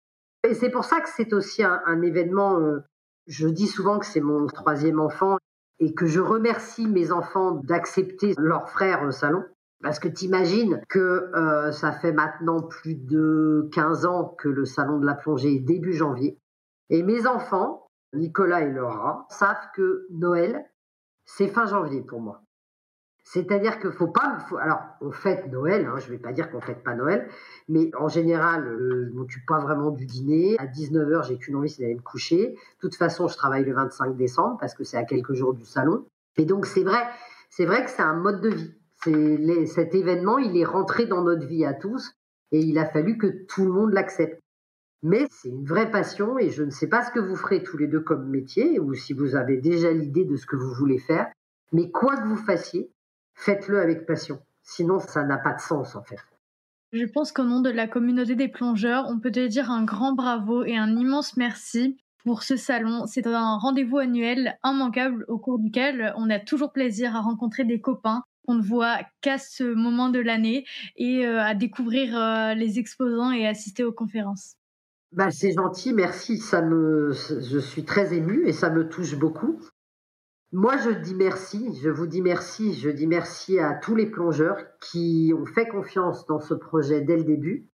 [0.47, 2.59] Et c'est pour ça que c'est aussi un, événement,
[3.25, 5.37] je dis souvent que c'est mon troisième enfant
[5.79, 9.43] et que je remercie mes enfants d'accepter leur frère au salon.
[9.83, 14.97] Parce que t'imagines que euh, ça fait maintenant plus de 15 ans que le salon
[14.99, 16.39] de la plongée est début janvier.
[16.89, 20.65] Et mes enfants, Nicolas et Laura, savent que Noël,
[21.25, 22.41] c'est fin janvier pour moi.
[23.29, 24.37] C'est-à-dire qu'il faut pas.
[24.57, 27.27] alors, on fête Noël, hein, je ne vais pas dire qu'on fête pas Noël,
[27.67, 30.55] mais en général, euh, je ne m'occupe pas vraiment du dîner.
[30.59, 32.51] À 19h, j'ai qu'une envie, c'est d'aller me coucher.
[32.51, 35.65] De toute façon, je travaille le 25 décembre parce que c'est à quelques jours du
[35.65, 36.05] salon.
[36.37, 37.05] Et donc, c'est vrai,
[37.49, 38.73] c'est vrai que c'est un mode de vie.
[39.67, 42.13] Cet événement, il est rentré dans notre vie à tous
[42.53, 44.39] et il a fallu que tout le monde l'accepte.
[45.03, 47.77] Mais c'est une vraie passion et je ne sais pas ce que vous ferez tous
[47.77, 50.97] les deux comme métier ou si vous avez déjà l'idée de ce que vous voulez
[50.97, 51.27] faire.
[51.73, 52.89] Mais quoi que vous fassiez,
[53.37, 54.39] faites-le avec passion.
[54.63, 56.17] Sinon, ça n'a pas de sens en fait.
[56.91, 60.13] Je pense qu'au nom de la communauté des plongeurs, on peut te dire un grand
[60.13, 63.05] bravo et un immense merci pour ce salon.
[63.07, 67.79] C'est un rendez-vous annuel immanquable au cours duquel on a toujours plaisir à rencontrer des
[67.79, 72.79] copains qu'on ne voit qu'à ce moment de l'année et euh, à découvrir euh, les
[72.79, 74.55] exposants et assister aux conférences.
[75.11, 76.37] Bah, c'est gentil, merci.
[76.37, 79.59] Ça me, je suis très émue et ça me touche beaucoup.
[80.53, 84.57] Moi, je dis merci, je vous dis merci, je dis merci à tous les plongeurs
[84.79, 87.67] qui ont fait confiance dans ce projet dès le début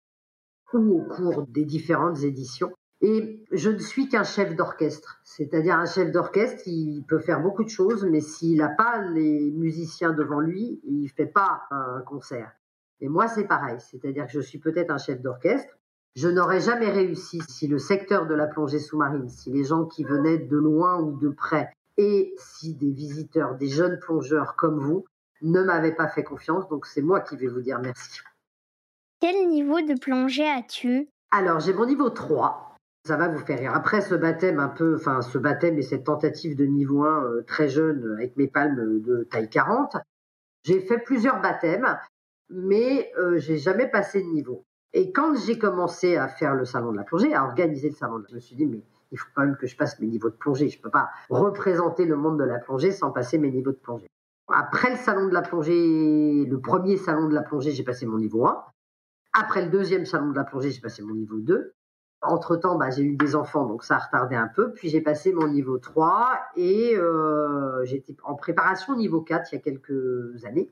[0.72, 2.70] ou au cours des différentes éditions.
[3.00, 7.64] Et je ne suis qu'un chef d'orchestre, c'est-à-dire un chef d'orchestre, il peut faire beaucoup
[7.64, 12.02] de choses, mais s'il n'a pas les musiciens devant lui, il ne fait pas un
[12.02, 12.52] concert.
[13.00, 15.74] Et moi, c'est pareil, c'est-à-dire que je suis peut-être un chef d'orchestre.
[16.14, 20.04] Je n'aurais jamais réussi si le secteur de la plongée sous-marine, si les gens qui
[20.04, 25.04] venaient de loin ou de près et si des visiteurs, des jeunes plongeurs comme vous,
[25.42, 26.68] ne m'avaient pas fait confiance.
[26.68, 28.20] Donc c'est moi qui vais vous dire merci.
[29.20, 31.08] Quel niveau de plongée as-tu?
[31.30, 32.76] Alors j'ai mon niveau 3.
[33.06, 33.74] Ça va vous faire rire.
[33.74, 37.42] Après ce baptême un peu, enfin ce baptême et cette tentative de niveau 1 euh,
[37.46, 39.96] très jeune avec mes palmes de taille 40,
[40.64, 41.98] j'ai fait plusieurs baptêmes,
[42.50, 44.64] mais euh, j'ai jamais passé de niveau.
[44.92, 48.18] Et quand j'ai commencé à faire le salon de la plongée, à organiser le salon,
[48.18, 50.06] de la, je me suis dit mais il faut quand même que je passe mes
[50.06, 50.68] niveaux de plongée.
[50.68, 53.76] Je ne peux pas représenter le monde de la plongée sans passer mes niveaux de
[53.76, 54.08] plongée.
[54.52, 58.18] Après le salon de la plongée, le premier salon de la plongée, j'ai passé mon
[58.18, 58.64] niveau 1.
[59.32, 61.72] Après le deuxième salon de la plongée, j'ai passé mon niveau 2.
[62.22, 64.72] Entre-temps, bah, j'ai eu des enfants, donc ça a retardé un peu.
[64.72, 69.58] Puis j'ai passé mon niveau 3 et euh, j'étais en préparation niveau 4 il y
[69.58, 70.70] a quelques années,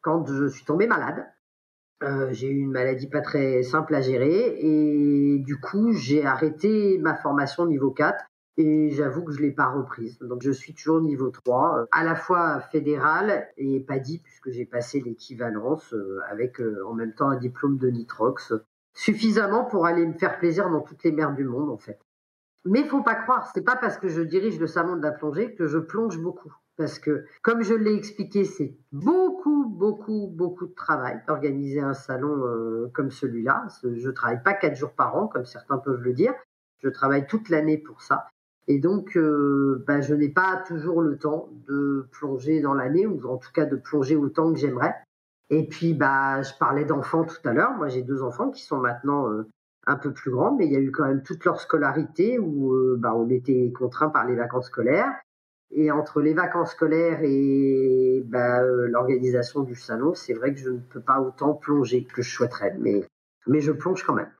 [0.00, 1.26] quand je suis tombée malade.
[2.04, 6.98] Euh, j'ai eu une maladie pas très simple à gérer et du coup j'ai arrêté
[6.98, 8.26] ma formation niveau 4
[8.58, 10.18] et j'avoue que je l'ai pas reprise.
[10.18, 14.66] Donc je suis toujours niveau 3, euh, à la fois fédéral et PADI puisque j'ai
[14.66, 18.52] passé l'équivalence euh, avec en même temps un diplôme de nitrox,
[18.92, 21.98] suffisamment pour aller me faire plaisir dans toutes les mers du monde en fait.
[22.66, 25.54] Mais faut pas croire, c'est pas parce que je dirige le salon de la plongée
[25.54, 30.74] que je plonge beaucoup parce que, comme je l'ai expliqué, c'est beaucoup, beaucoup, beaucoup de
[30.74, 33.66] travail d'organiser un salon euh, comme celui-là.
[33.82, 36.34] Je ne travaille pas quatre jours par an, comme certains peuvent le dire.
[36.82, 38.26] Je travaille toute l'année pour ça.
[38.66, 43.24] Et donc, euh, bah, je n'ai pas toujours le temps de plonger dans l'année, ou
[43.28, 44.94] en tout cas de plonger autant que j'aimerais.
[45.50, 47.72] Et puis, bah, je parlais d'enfants tout à l'heure.
[47.76, 49.46] Moi, j'ai deux enfants qui sont maintenant euh,
[49.86, 52.74] un peu plus grands, mais il y a eu quand même toute leur scolarité où
[52.96, 55.14] bah, on était contraint par les vacances scolaires.
[55.76, 60.70] Et entre les vacances scolaires et bah, euh, l'organisation du salon, c'est vrai que je
[60.70, 63.04] ne peux pas autant plonger que je souhaiterais, mais,
[63.48, 64.30] mais je plonge quand même.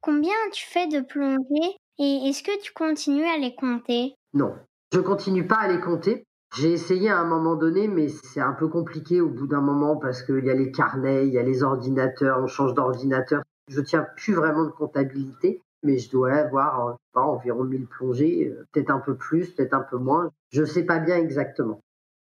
[0.00, 4.14] Combien tu fais de plongées et est-ce que tu continues à les compter?
[4.34, 4.56] Non.
[4.92, 6.24] Je continue pas à les compter.
[6.56, 9.96] J'ai essayé à un moment donné, mais c'est un peu compliqué au bout d'un moment
[9.96, 13.42] parce qu'il y a les carnets, il y a les ordinateurs, on change d'ordinateur.
[13.68, 18.66] Je tiens plus vraiment de comptabilité, mais je dois avoir pas, environ 1000 plongées, euh,
[18.72, 20.30] peut-être un peu plus, peut-être un peu moins.
[20.50, 21.80] Je sais pas bien exactement.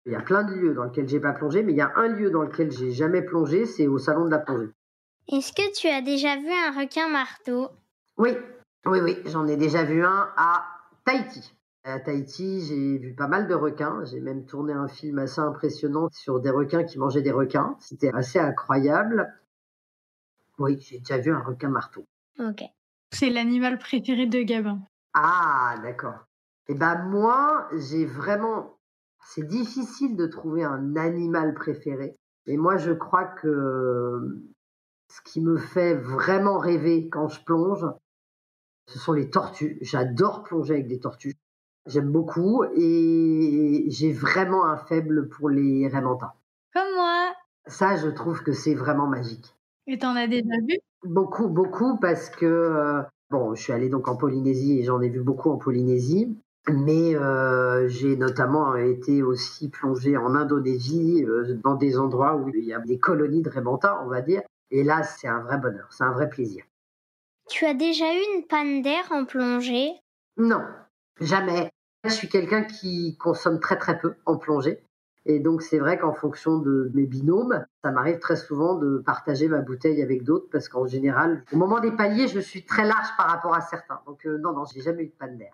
[0.06, 1.92] Il y a plein de lieux dans lesquels j'ai pas plongé, mais il y a
[1.96, 4.70] un lieu dans lequel j'ai jamais plongé, c'est au salon de la plongée.
[5.28, 7.68] Est-ce que tu as déjà vu un requin marteau?
[8.16, 8.30] Oui,
[8.86, 10.64] oui, oui, j'en ai déjà vu un à
[11.04, 11.54] Tahiti.
[11.84, 14.04] À Tahiti, j'ai vu pas mal de requins.
[14.04, 17.76] J'ai même tourné un film assez impressionnant sur des requins qui mangeaient des requins.
[17.78, 19.32] C'était assez incroyable.
[20.58, 22.06] Oui, j'ai déjà vu un requin marteau.
[22.38, 22.62] Ok.
[23.12, 24.80] C'est l'animal préféré de Gabin.
[25.14, 26.26] Ah, d'accord.
[26.68, 28.78] Eh ben moi, j'ai vraiment.
[29.22, 32.16] C'est difficile de trouver un animal préféré.
[32.46, 34.42] Et moi, je crois que
[35.08, 37.84] ce qui me fait vraiment rêver quand je plonge,
[38.86, 39.78] ce sont les tortues.
[39.82, 41.34] J'adore plonger avec des tortues.
[41.86, 46.32] J'aime beaucoup et j'ai vraiment un faible pour les raimentins.
[46.72, 47.32] Comme moi.
[47.66, 49.56] Ça, je trouve que c'est vraiment magique.
[49.92, 50.78] Et t'en as déjà vu?
[51.02, 55.08] Beaucoup, beaucoup, parce que euh, bon, je suis allée donc en Polynésie et j'en ai
[55.08, 56.38] vu beaucoup en Polynésie.
[56.68, 62.64] Mais euh, j'ai notamment été aussi plongée en Indonésie, euh, dans des endroits où il
[62.64, 64.42] y a des colonies de raimentins, on va dire.
[64.70, 66.62] Et là, c'est un vrai bonheur, c'est un vrai plaisir.
[67.48, 69.90] Tu as déjà eu une panne d'air en plongée?
[70.36, 70.62] Non,
[71.20, 71.68] jamais.
[72.04, 74.84] Je suis quelqu'un qui consomme très très peu en plongée.
[75.26, 79.48] Et donc, c'est vrai qu'en fonction de mes binômes, ça m'arrive très souvent de partager
[79.48, 83.08] ma bouteille avec d'autres parce qu'en général, au moment des paliers, je suis très large
[83.16, 84.00] par rapport à certains.
[84.06, 85.52] Donc, euh, non, non, j'ai jamais eu de panne d'air.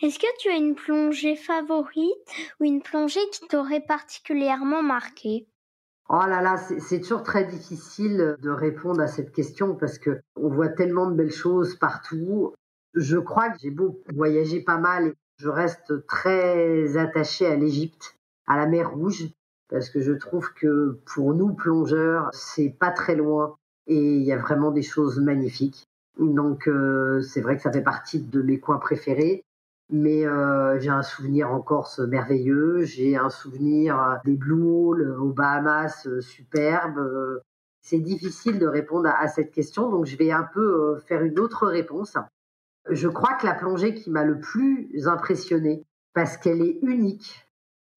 [0.00, 2.28] Est-ce que tu as une plongée favorite
[2.60, 5.46] ou une plongée qui t'aurait particulièrement marqué?
[6.08, 10.48] Oh là là, c'est toujours très difficile de répondre à cette question parce que on
[10.48, 12.52] voit tellement de belles choses partout.
[12.94, 18.16] Je crois que j'ai beau voyager pas mal et je reste très attachée à l'Égypte
[18.46, 19.28] à la mer Rouge
[19.72, 24.32] parce que je trouve que pour nous plongeurs, c'est pas très loin et il y
[24.32, 25.88] a vraiment des choses magnifiques.
[26.18, 29.44] Donc euh, c'est vrai que ça fait partie de mes coins préférés.
[29.90, 35.32] Mais euh, j'ai un souvenir en Corse merveilleux, j'ai un souvenir des Blue Hole aux
[35.32, 37.40] Bahamas euh, superbes.
[37.80, 41.38] C'est difficile de répondre à, à, cette question, donc je vais un peu faire une
[41.38, 42.16] autre réponse.
[42.88, 47.46] Je crois que la plongée qui m'a le plus impressionnée, parce qu'elle est unique,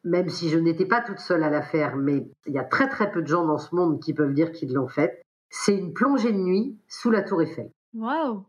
[0.05, 2.87] même si je n'étais pas toute seule à la faire, mais il y a très
[2.87, 5.21] très peu de gens dans ce monde qui peuvent dire qu'ils l'ont faite.
[5.49, 7.71] C'est une plongée de nuit sous la Tour Eiffel.
[7.93, 8.45] Waouh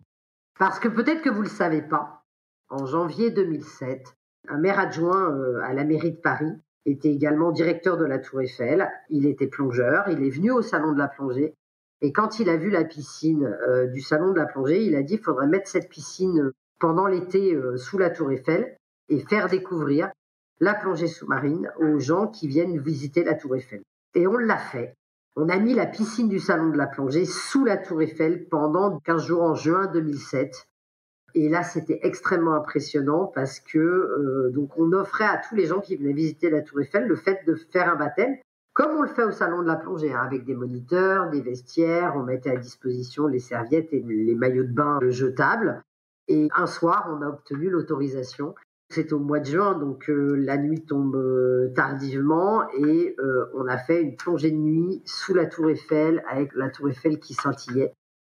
[0.59, 2.25] Parce que peut-être que vous le savez pas,
[2.69, 4.17] en janvier 2007,
[4.49, 6.53] un maire adjoint euh, à la mairie de Paris
[6.85, 8.91] était également directeur de la Tour Eiffel.
[9.09, 11.55] Il était plongeur, il est venu au salon de la plongée.
[12.03, 15.03] Et quand il a vu la piscine euh, du salon de la plongée, il a
[15.03, 18.77] dit qu'il faudrait mettre cette piscine pendant l'été euh, sous la Tour Eiffel
[19.09, 20.11] et faire découvrir
[20.61, 23.83] la plongée sous-marine aux gens qui viennent visiter la Tour Eiffel.
[24.15, 24.95] Et on l'a fait.
[25.37, 28.99] On a mis la piscine du salon de la plongée sous la Tour Eiffel pendant
[29.01, 30.67] 15 jours en juin 2007.
[31.35, 35.81] Et là, c'était extrêmement impressionnant parce que euh, donc on offrait à tous les gens
[35.81, 38.37] qui venaient visiter la Tour Eiffel le fait de faire un baptême,
[38.73, 42.15] comme on le fait au salon de la plongée, hein, avec des moniteurs, des vestiaires,
[42.17, 45.83] on mettait à disposition les serviettes et les maillots de bain jetables.
[46.29, 48.55] Et un soir, on a obtenu l'autorisation
[48.89, 53.67] c'est au mois de juin, donc euh, la nuit tombe euh, tardivement et euh, on
[53.67, 57.35] a fait une plongée de nuit sous la tour Eiffel avec la tour Eiffel qui
[57.35, 57.93] scintillait.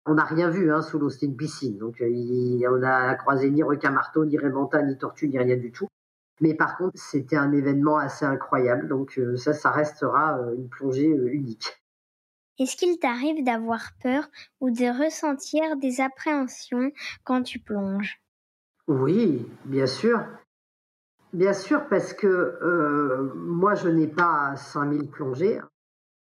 [0.06, 3.62] On n'a rien vu hein, sous l'eau, c'était une piscine, donc on a croisé ni
[3.62, 5.86] requin marteau, ni réventin, ni tortue, ni rien du tout.
[6.40, 11.80] Mais par contre, c'était un événement assez incroyable, donc ça, ça restera une plongée unique.
[12.58, 14.24] Est-ce qu'il t'arrive d'avoir peur
[14.60, 16.90] ou de ressentir des appréhensions
[17.24, 18.20] quand tu plonges?
[18.88, 20.26] Oui, bien sûr.
[21.32, 25.60] Bien sûr, parce que euh, moi, je n'ai pas 5000 plongées.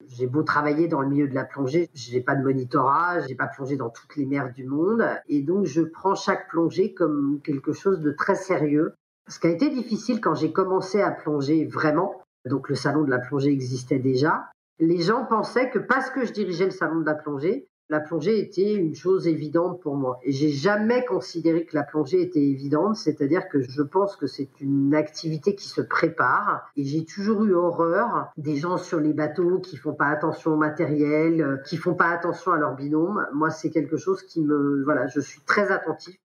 [0.07, 3.27] J'ai beau travailler dans le milieu de la plongée, je n'ai pas de monitorat, je
[3.27, 5.05] n'ai pas plongé dans toutes les mers du monde.
[5.27, 8.93] Et donc, je prends chaque plongée comme quelque chose de très sérieux.
[9.29, 13.09] Ce qui a été difficile quand j'ai commencé à plonger vraiment, donc le salon de
[13.09, 14.49] la plongée existait déjà,
[14.79, 18.39] les gens pensaient que parce que je dirigeais le salon de la plongée, la plongée
[18.39, 20.19] était une chose évidente pour moi.
[20.23, 24.61] Et j'ai jamais considéré que la plongée était évidente, c'est-à-dire que je pense que c'est
[24.61, 26.69] une activité qui se prépare.
[26.77, 30.57] Et j'ai toujours eu horreur des gens sur les bateaux qui font pas attention au
[30.57, 33.25] matériel, euh, qui font pas attention à leur binôme.
[33.33, 36.15] Moi, c'est quelque chose qui me, voilà, je suis très attentif.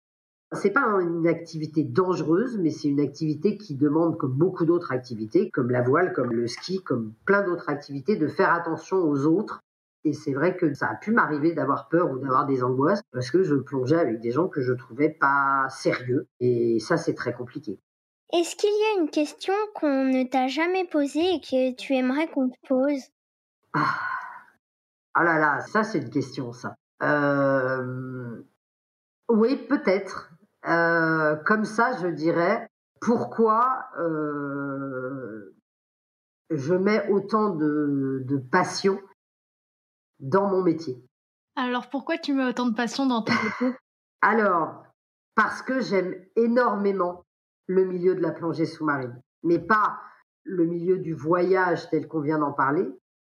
[0.53, 5.51] C'est pas une activité dangereuse, mais c'est une activité qui demande, comme beaucoup d'autres activités,
[5.51, 9.64] comme la voile, comme le ski, comme plein d'autres activités, de faire attention aux autres
[10.05, 13.31] et c'est vrai que ça a pu m'arriver d'avoir peur ou d'avoir des angoisses parce
[13.31, 16.29] que je plongeais avec des gens que je trouvais pas sérieux.
[16.41, 17.81] Et ça, c'est très compliqué.
[18.33, 22.29] Est-ce qu'il y a une question qu'on ne t'a jamais posée et que tu aimerais
[22.29, 23.03] qu'on te pose?
[23.73, 23.97] Ah.
[25.15, 25.25] ah.
[25.25, 26.75] là là, ça c'est une question ça.
[27.03, 28.43] Euh,
[29.29, 30.31] oui, peut-être.
[30.67, 32.69] Euh, comme ça, je dirais,
[33.01, 35.55] pourquoi euh,
[36.51, 38.99] je mets autant de, de passion
[40.21, 41.03] dans mon métier.
[41.57, 43.79] Alors pourquoi tu mets autant de passion dans ton métier?
[44.23, 44.85] Alors,
[45.35, 47.25] parce que j'aime énormément
[47.67, 49.99] le milieu de la plongée sous-marine, mais pas
[50.45, 52.87] le milieu du voyage tel qu'on vient d'en parler.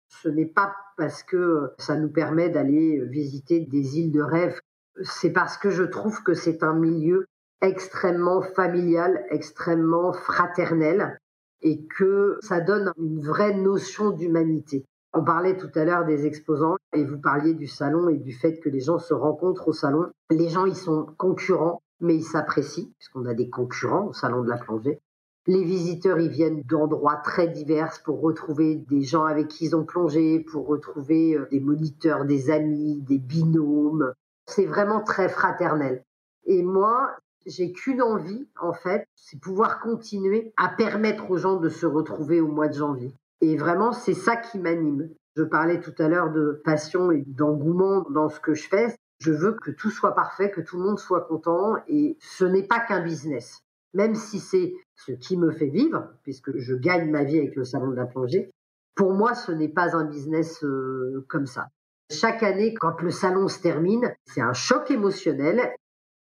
[0.09, 4.61] Ce n'est pas parce que ça nous permet d'aller visiter des îles de rêve,
[5.03, 7.27] c'est parce que je trouve que c'est un milieu
[7.61, 11.19] extrêmement familial, extrêmement fraternel,
[11.63, 14.85] et que ça donne une vraie notion d'humanité.
[15.17, 18.59] On parlait tout à l'heure des exposants et vous parliez du salon et du fait
[18.59, 20.11] que les gens se rencontrent au salon.
[20.29, 24.49] Les gens, ils sont concurrents, mais ils s'apprécient, puisqu'on a des concurrents au salon de
[24.49, 24.99] la plongée.
[25.47, 29.85] Les visiteurs, ils viennent d'endroits très divers pour retrouver des gens avec qui ils ont
[29.85, 34.13] plongé, pour retrouver euh, des moniteurs, des amis, des binômes.
[34.47, 36.03] C'est vraiment très fraternel.
[36.45, 37.15] Et moi,
[37.47, 42.41] j'ai qu'une envie, en fait, c'est pouvoir continuer à permettre aux gens de se retrouver
[42.41, 43.15] au mois de janvier.
[43.47, 45.11] Et vraiment, c'est ça qui m'anime.
[45.37, 48.97] Je parlais tout à l'heure de passion et d'engouement dans ce que je fais.
[49.19, 51.77] Je veux que tout soit parfait, que tout le monde soit content.
[51.87, 53.61] Et ce n'est pas qu'un business.
[53.93, 57.65] Même si c'est ce qui me fait vivre, puisque je gagne ma vie avec le
[57.65, 58.51] salon de la plongée,
[58.95, 61.69] pour moi, ce n'est pas un business euh, comme ça.
[62.11, 65.75] Chaque année, quand le salon se termine, c'est un choc émotionnel.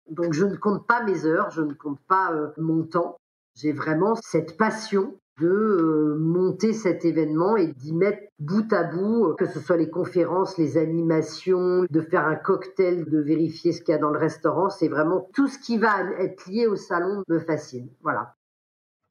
[0.09, 3.15] Donc, je ne compte pas mes heures, je ne compte pas euh, mon temps.
[3.55, 9.27] J'ai vraiment cette passion de euh, monter cet événement et d'y mettre bout à bout,
[9.27, 13.81] euh, que ce soit les conférences, les animations, de faire un cocktail, de vérifier ce
[13.81, 14.69] qu'il y a dans le restaurant.
[14.69, 17.89] C'est vraiment tout ce qui va être lié au salon me fascine.
[18.01, 18.35] Voilà.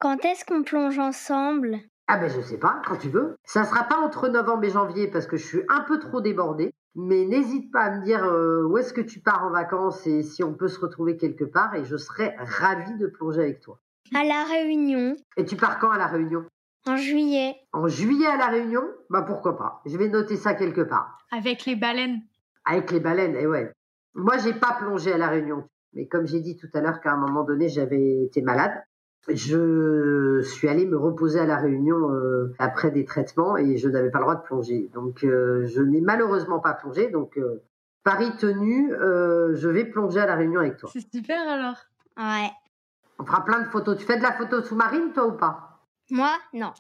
[0.00, 1.78] Quand est-ce qu'on plonge ensemble?
[2.08, 3.36] Ah ben je sais pas, quand tu veux.
[3.44, 6.72] Ça sera pas entre novembre et janvier parce que je suis un peu trop débordée.
[6.94, 10.22] Mais n'hésite pas à me dire euh, où est-ce que tu pars en vacances et
[10.22, 13.78] si on peut se retrouver quelque part et je serai ravie de plonger avec toi.
[14.14, 15.16] À La Réunion.
[15.38, 16.44] Et tu pars quand à La Réunion?
[16.86, 17.56] En juillet.
[17.72, 18.82] En juillet à La Réunion?
[19.08, 19.80] Bah pourquoi pas.
[19.86, 21.18] Je vais noter ça quelque part.
[21.30, 22.20] Avec les baleines.
[22.66, 23.72] Avec les baleines, et eh ouais.
[24.14, 25.64] Moi, j'ai pas plongé à La Réunion.
[25.94, 28.72] Mais comme j'ai dit tout à l'heure qu'à un moment donné, j'avais été malade,
[29.28, 34.10] je suis allée me reposer à La Réunion euh, après des traitements et je n'avais
[34.10, 34.90] pas le droit de plonger.
[34.92, 37.08] Donc, euh, je n'ai malheureusement pas plongé.
[37.08, 37.62] Donc, euh,
[38.04, 40.90] Paris tenu, je vais plonger à La Réunion avec toi.
[40.92, 41.76] C'est super alors.
[42.18, 42.50] Ouais.
[43.18, 43.98] On fera plein de photos.
[43.98, 45.80] Tu fais de la photo sous-marine, toi, ou pas?
[46.10, 46.72] Moi, non.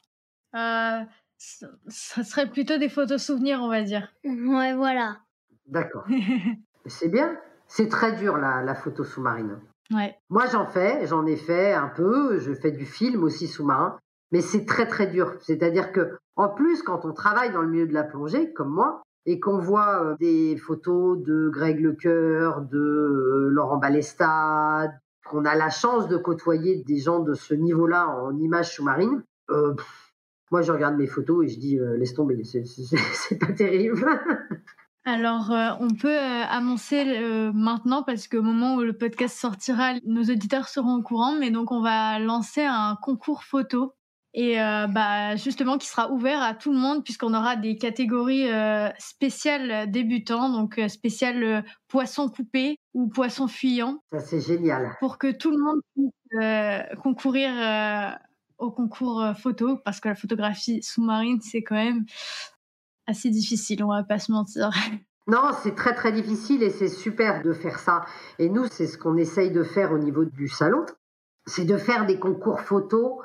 [0.54, 1.00] Euh,
[1.38, 4.08] ça serait plutôt des photos souvenirs, on va dire.
[4.24, 5.18] Ouais, voilà.
[5.66, 6.04] D'accord.
[6.86, 7.36] c'est bien.
[7.66, 9.60] C'est très dur, la, la photo sous-marine.
[9.92, 10.16] Ouais.
[10.30, 11.06] Moi, j'en fais.
[11.06, 12.38] J'en ai fait un peu.
[12.38, 13.98] Je fais du film aussi sous-marin.
[14.30, 15.34] Mais c'est très, très dur.
[15.40, 19.02] C'est-à-dire que, en plus, quand on travaille dans le milieu de la plongée, comme moi,
[19.26, 24.88] et qu'on voit euh, des photos de Greg Lecoeur, de euh, Laurent Balesta,
[25.24, 29.74] qu'on a la chance de côtoyer des gens de ce niveau-là en images sous-marines, euh,
[30.50, 34.04] moi je regarde mes photos et je dis euh, laisse tomber, c'est pas terrible.
[35.04, 37.04] Alors, euh, on peut annoncer
[37.52, 41.72] maintenant, parce qu'au moment où le podcast sortira, nos auditeurs seront au courant, mais donc
[41.72, 43.94] on va lancer un concours photo
[44.34, 48.50] et euh, bah justement qui sera ouvert à tout le monde puisqu'on aura des catégories
[48.50, 54.02] euh, spéciales débutants donc euh, spécial poisson coupé ou poisson fuyant.
[54.10, 54.96] Ça c'est génial.
[55.00, 58.18] Pour que tout le monde puisse concourir
[58.58, 62.06] au concours photo parce que la photographie sous-marine c'est quand même
[63.06, 64.70] assez difficile, on va pas se mentir.
[65.28, 68.04] Non, c'est très très difficile et c'est super de faire ça.
[68.40, 70.84] Et nous, c'est ce qu'on essaye de faire au niveau du salon,
[71.46, 73.18] c'est de faire des concours photos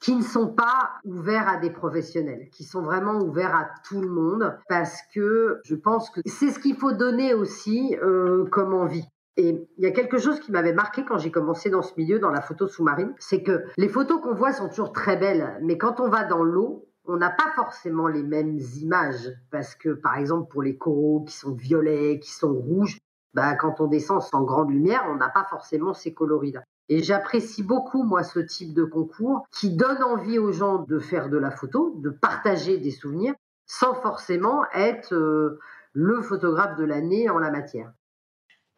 [0.00, 4.08] qui ne sont pas ouverts à des professionnels, qui sont vraiment ouverts à tout le
[4.08, 9.04] monde, parce que je pense que c'est ce qu'il faut donner aussi euh, comme envie.
[9.36, 12.18] Et il y a quelque chose qui m'avait marqué quand j'ai commencé dans ce milieu,
[12.18, 15.78] dans la photo sous-marine, c'est que les photos qu'on voit sont toujours très belles, mais
[15.78, 20.16] quand on va dans l'eau, on n'a pas forcément les mêmes images, parce que par
[20.16, 22.98] exemple pour les coraux qui sont violets, qui sont rouges,
[23.34, 26.62] bah, quand on descend sans grande lumière, on n'a pas forcément ces coloris-là.
[26.92, 31.28] Et j'apprécie beaucoup, moi, ce type de concours qui donne envie aux gens de faire
[31.28, 33.34] de la photo, de partager des souvenirs,
[33.64, 35.60] sans forcément être euh,
[35.92, 37.92] le photographe de l'année en la matière.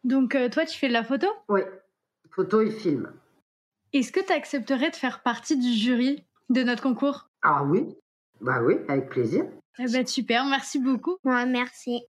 [0.03, 1.25] Donc, euh, toi, tu fais de la photo?
[1.49, 1.61] Oui,
[2.29, 3.11] photo et film.
[3.93, 7.29] Est-ce que tu accepterais de faire partie du jury de notre concours?
[7.41, 7.97] Ah oui,
[8.41, 9.45] bah oui, avec plaisir.
[9.79, 11.17] Eh ben, super, merci beaucoup.
[11.23, 12.05] Ouais, merci.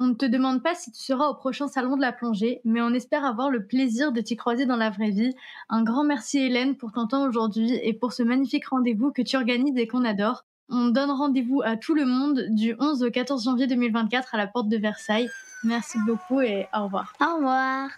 [0.00, 2.80] On ne te demande pas si tu seras au prochain salon de la plongée, mais
[2.80, 5.34] on espère avoir le plaisir de t'y croiser dans la vraie vie.
[5.68, 9.36] Un grand merci Hélène pour ton temps aujourd'hui et pour ce magnifique rendez-vous que tu
[9.36, 10.44] organises et qu'on adore.
[10.68, 14.46] On donne rendez-vous à tout le monde du 11 au 14 janvier 2024 à la
[14.46, 15.28] porte de Versailles.
[15.64, 17.12] Merci beaucoup et au revoir.
[17.20, 17.90] Au revoir.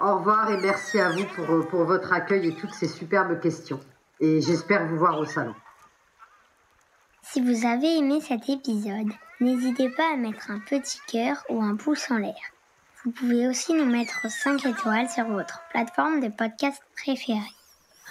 [0.00, 3.80] Au revoir et merci à vous pour, pour votre accueil et toutes ces superbes questions.
[4.20, 5.54] Et j'espère vous voir au salon.
[7.22, 11.76] Si vous avez aimé cet épisode, n'hésitez pas à mettre un petit cœur ou un
[11.76, 12.34] pouce en l'air.
[13.04, 17.38] Vous pouvez aussi nous mettre 5 étoiles sur votre plateforme de podcast préférée.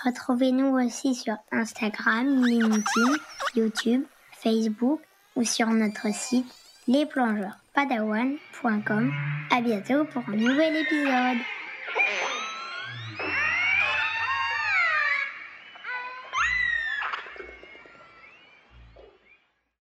[0.05, 3.17] Retrouvez-nous aussi sur Instagram, LinkedIn,
[3.55, 5.01] YouTube, Facebook
[5.35, 6.47] ou sur notre site
[6.87, 9.11] lesplongeurspadawan.com.
[9.51, 11.39] À bientôt pour un nouvel épisode.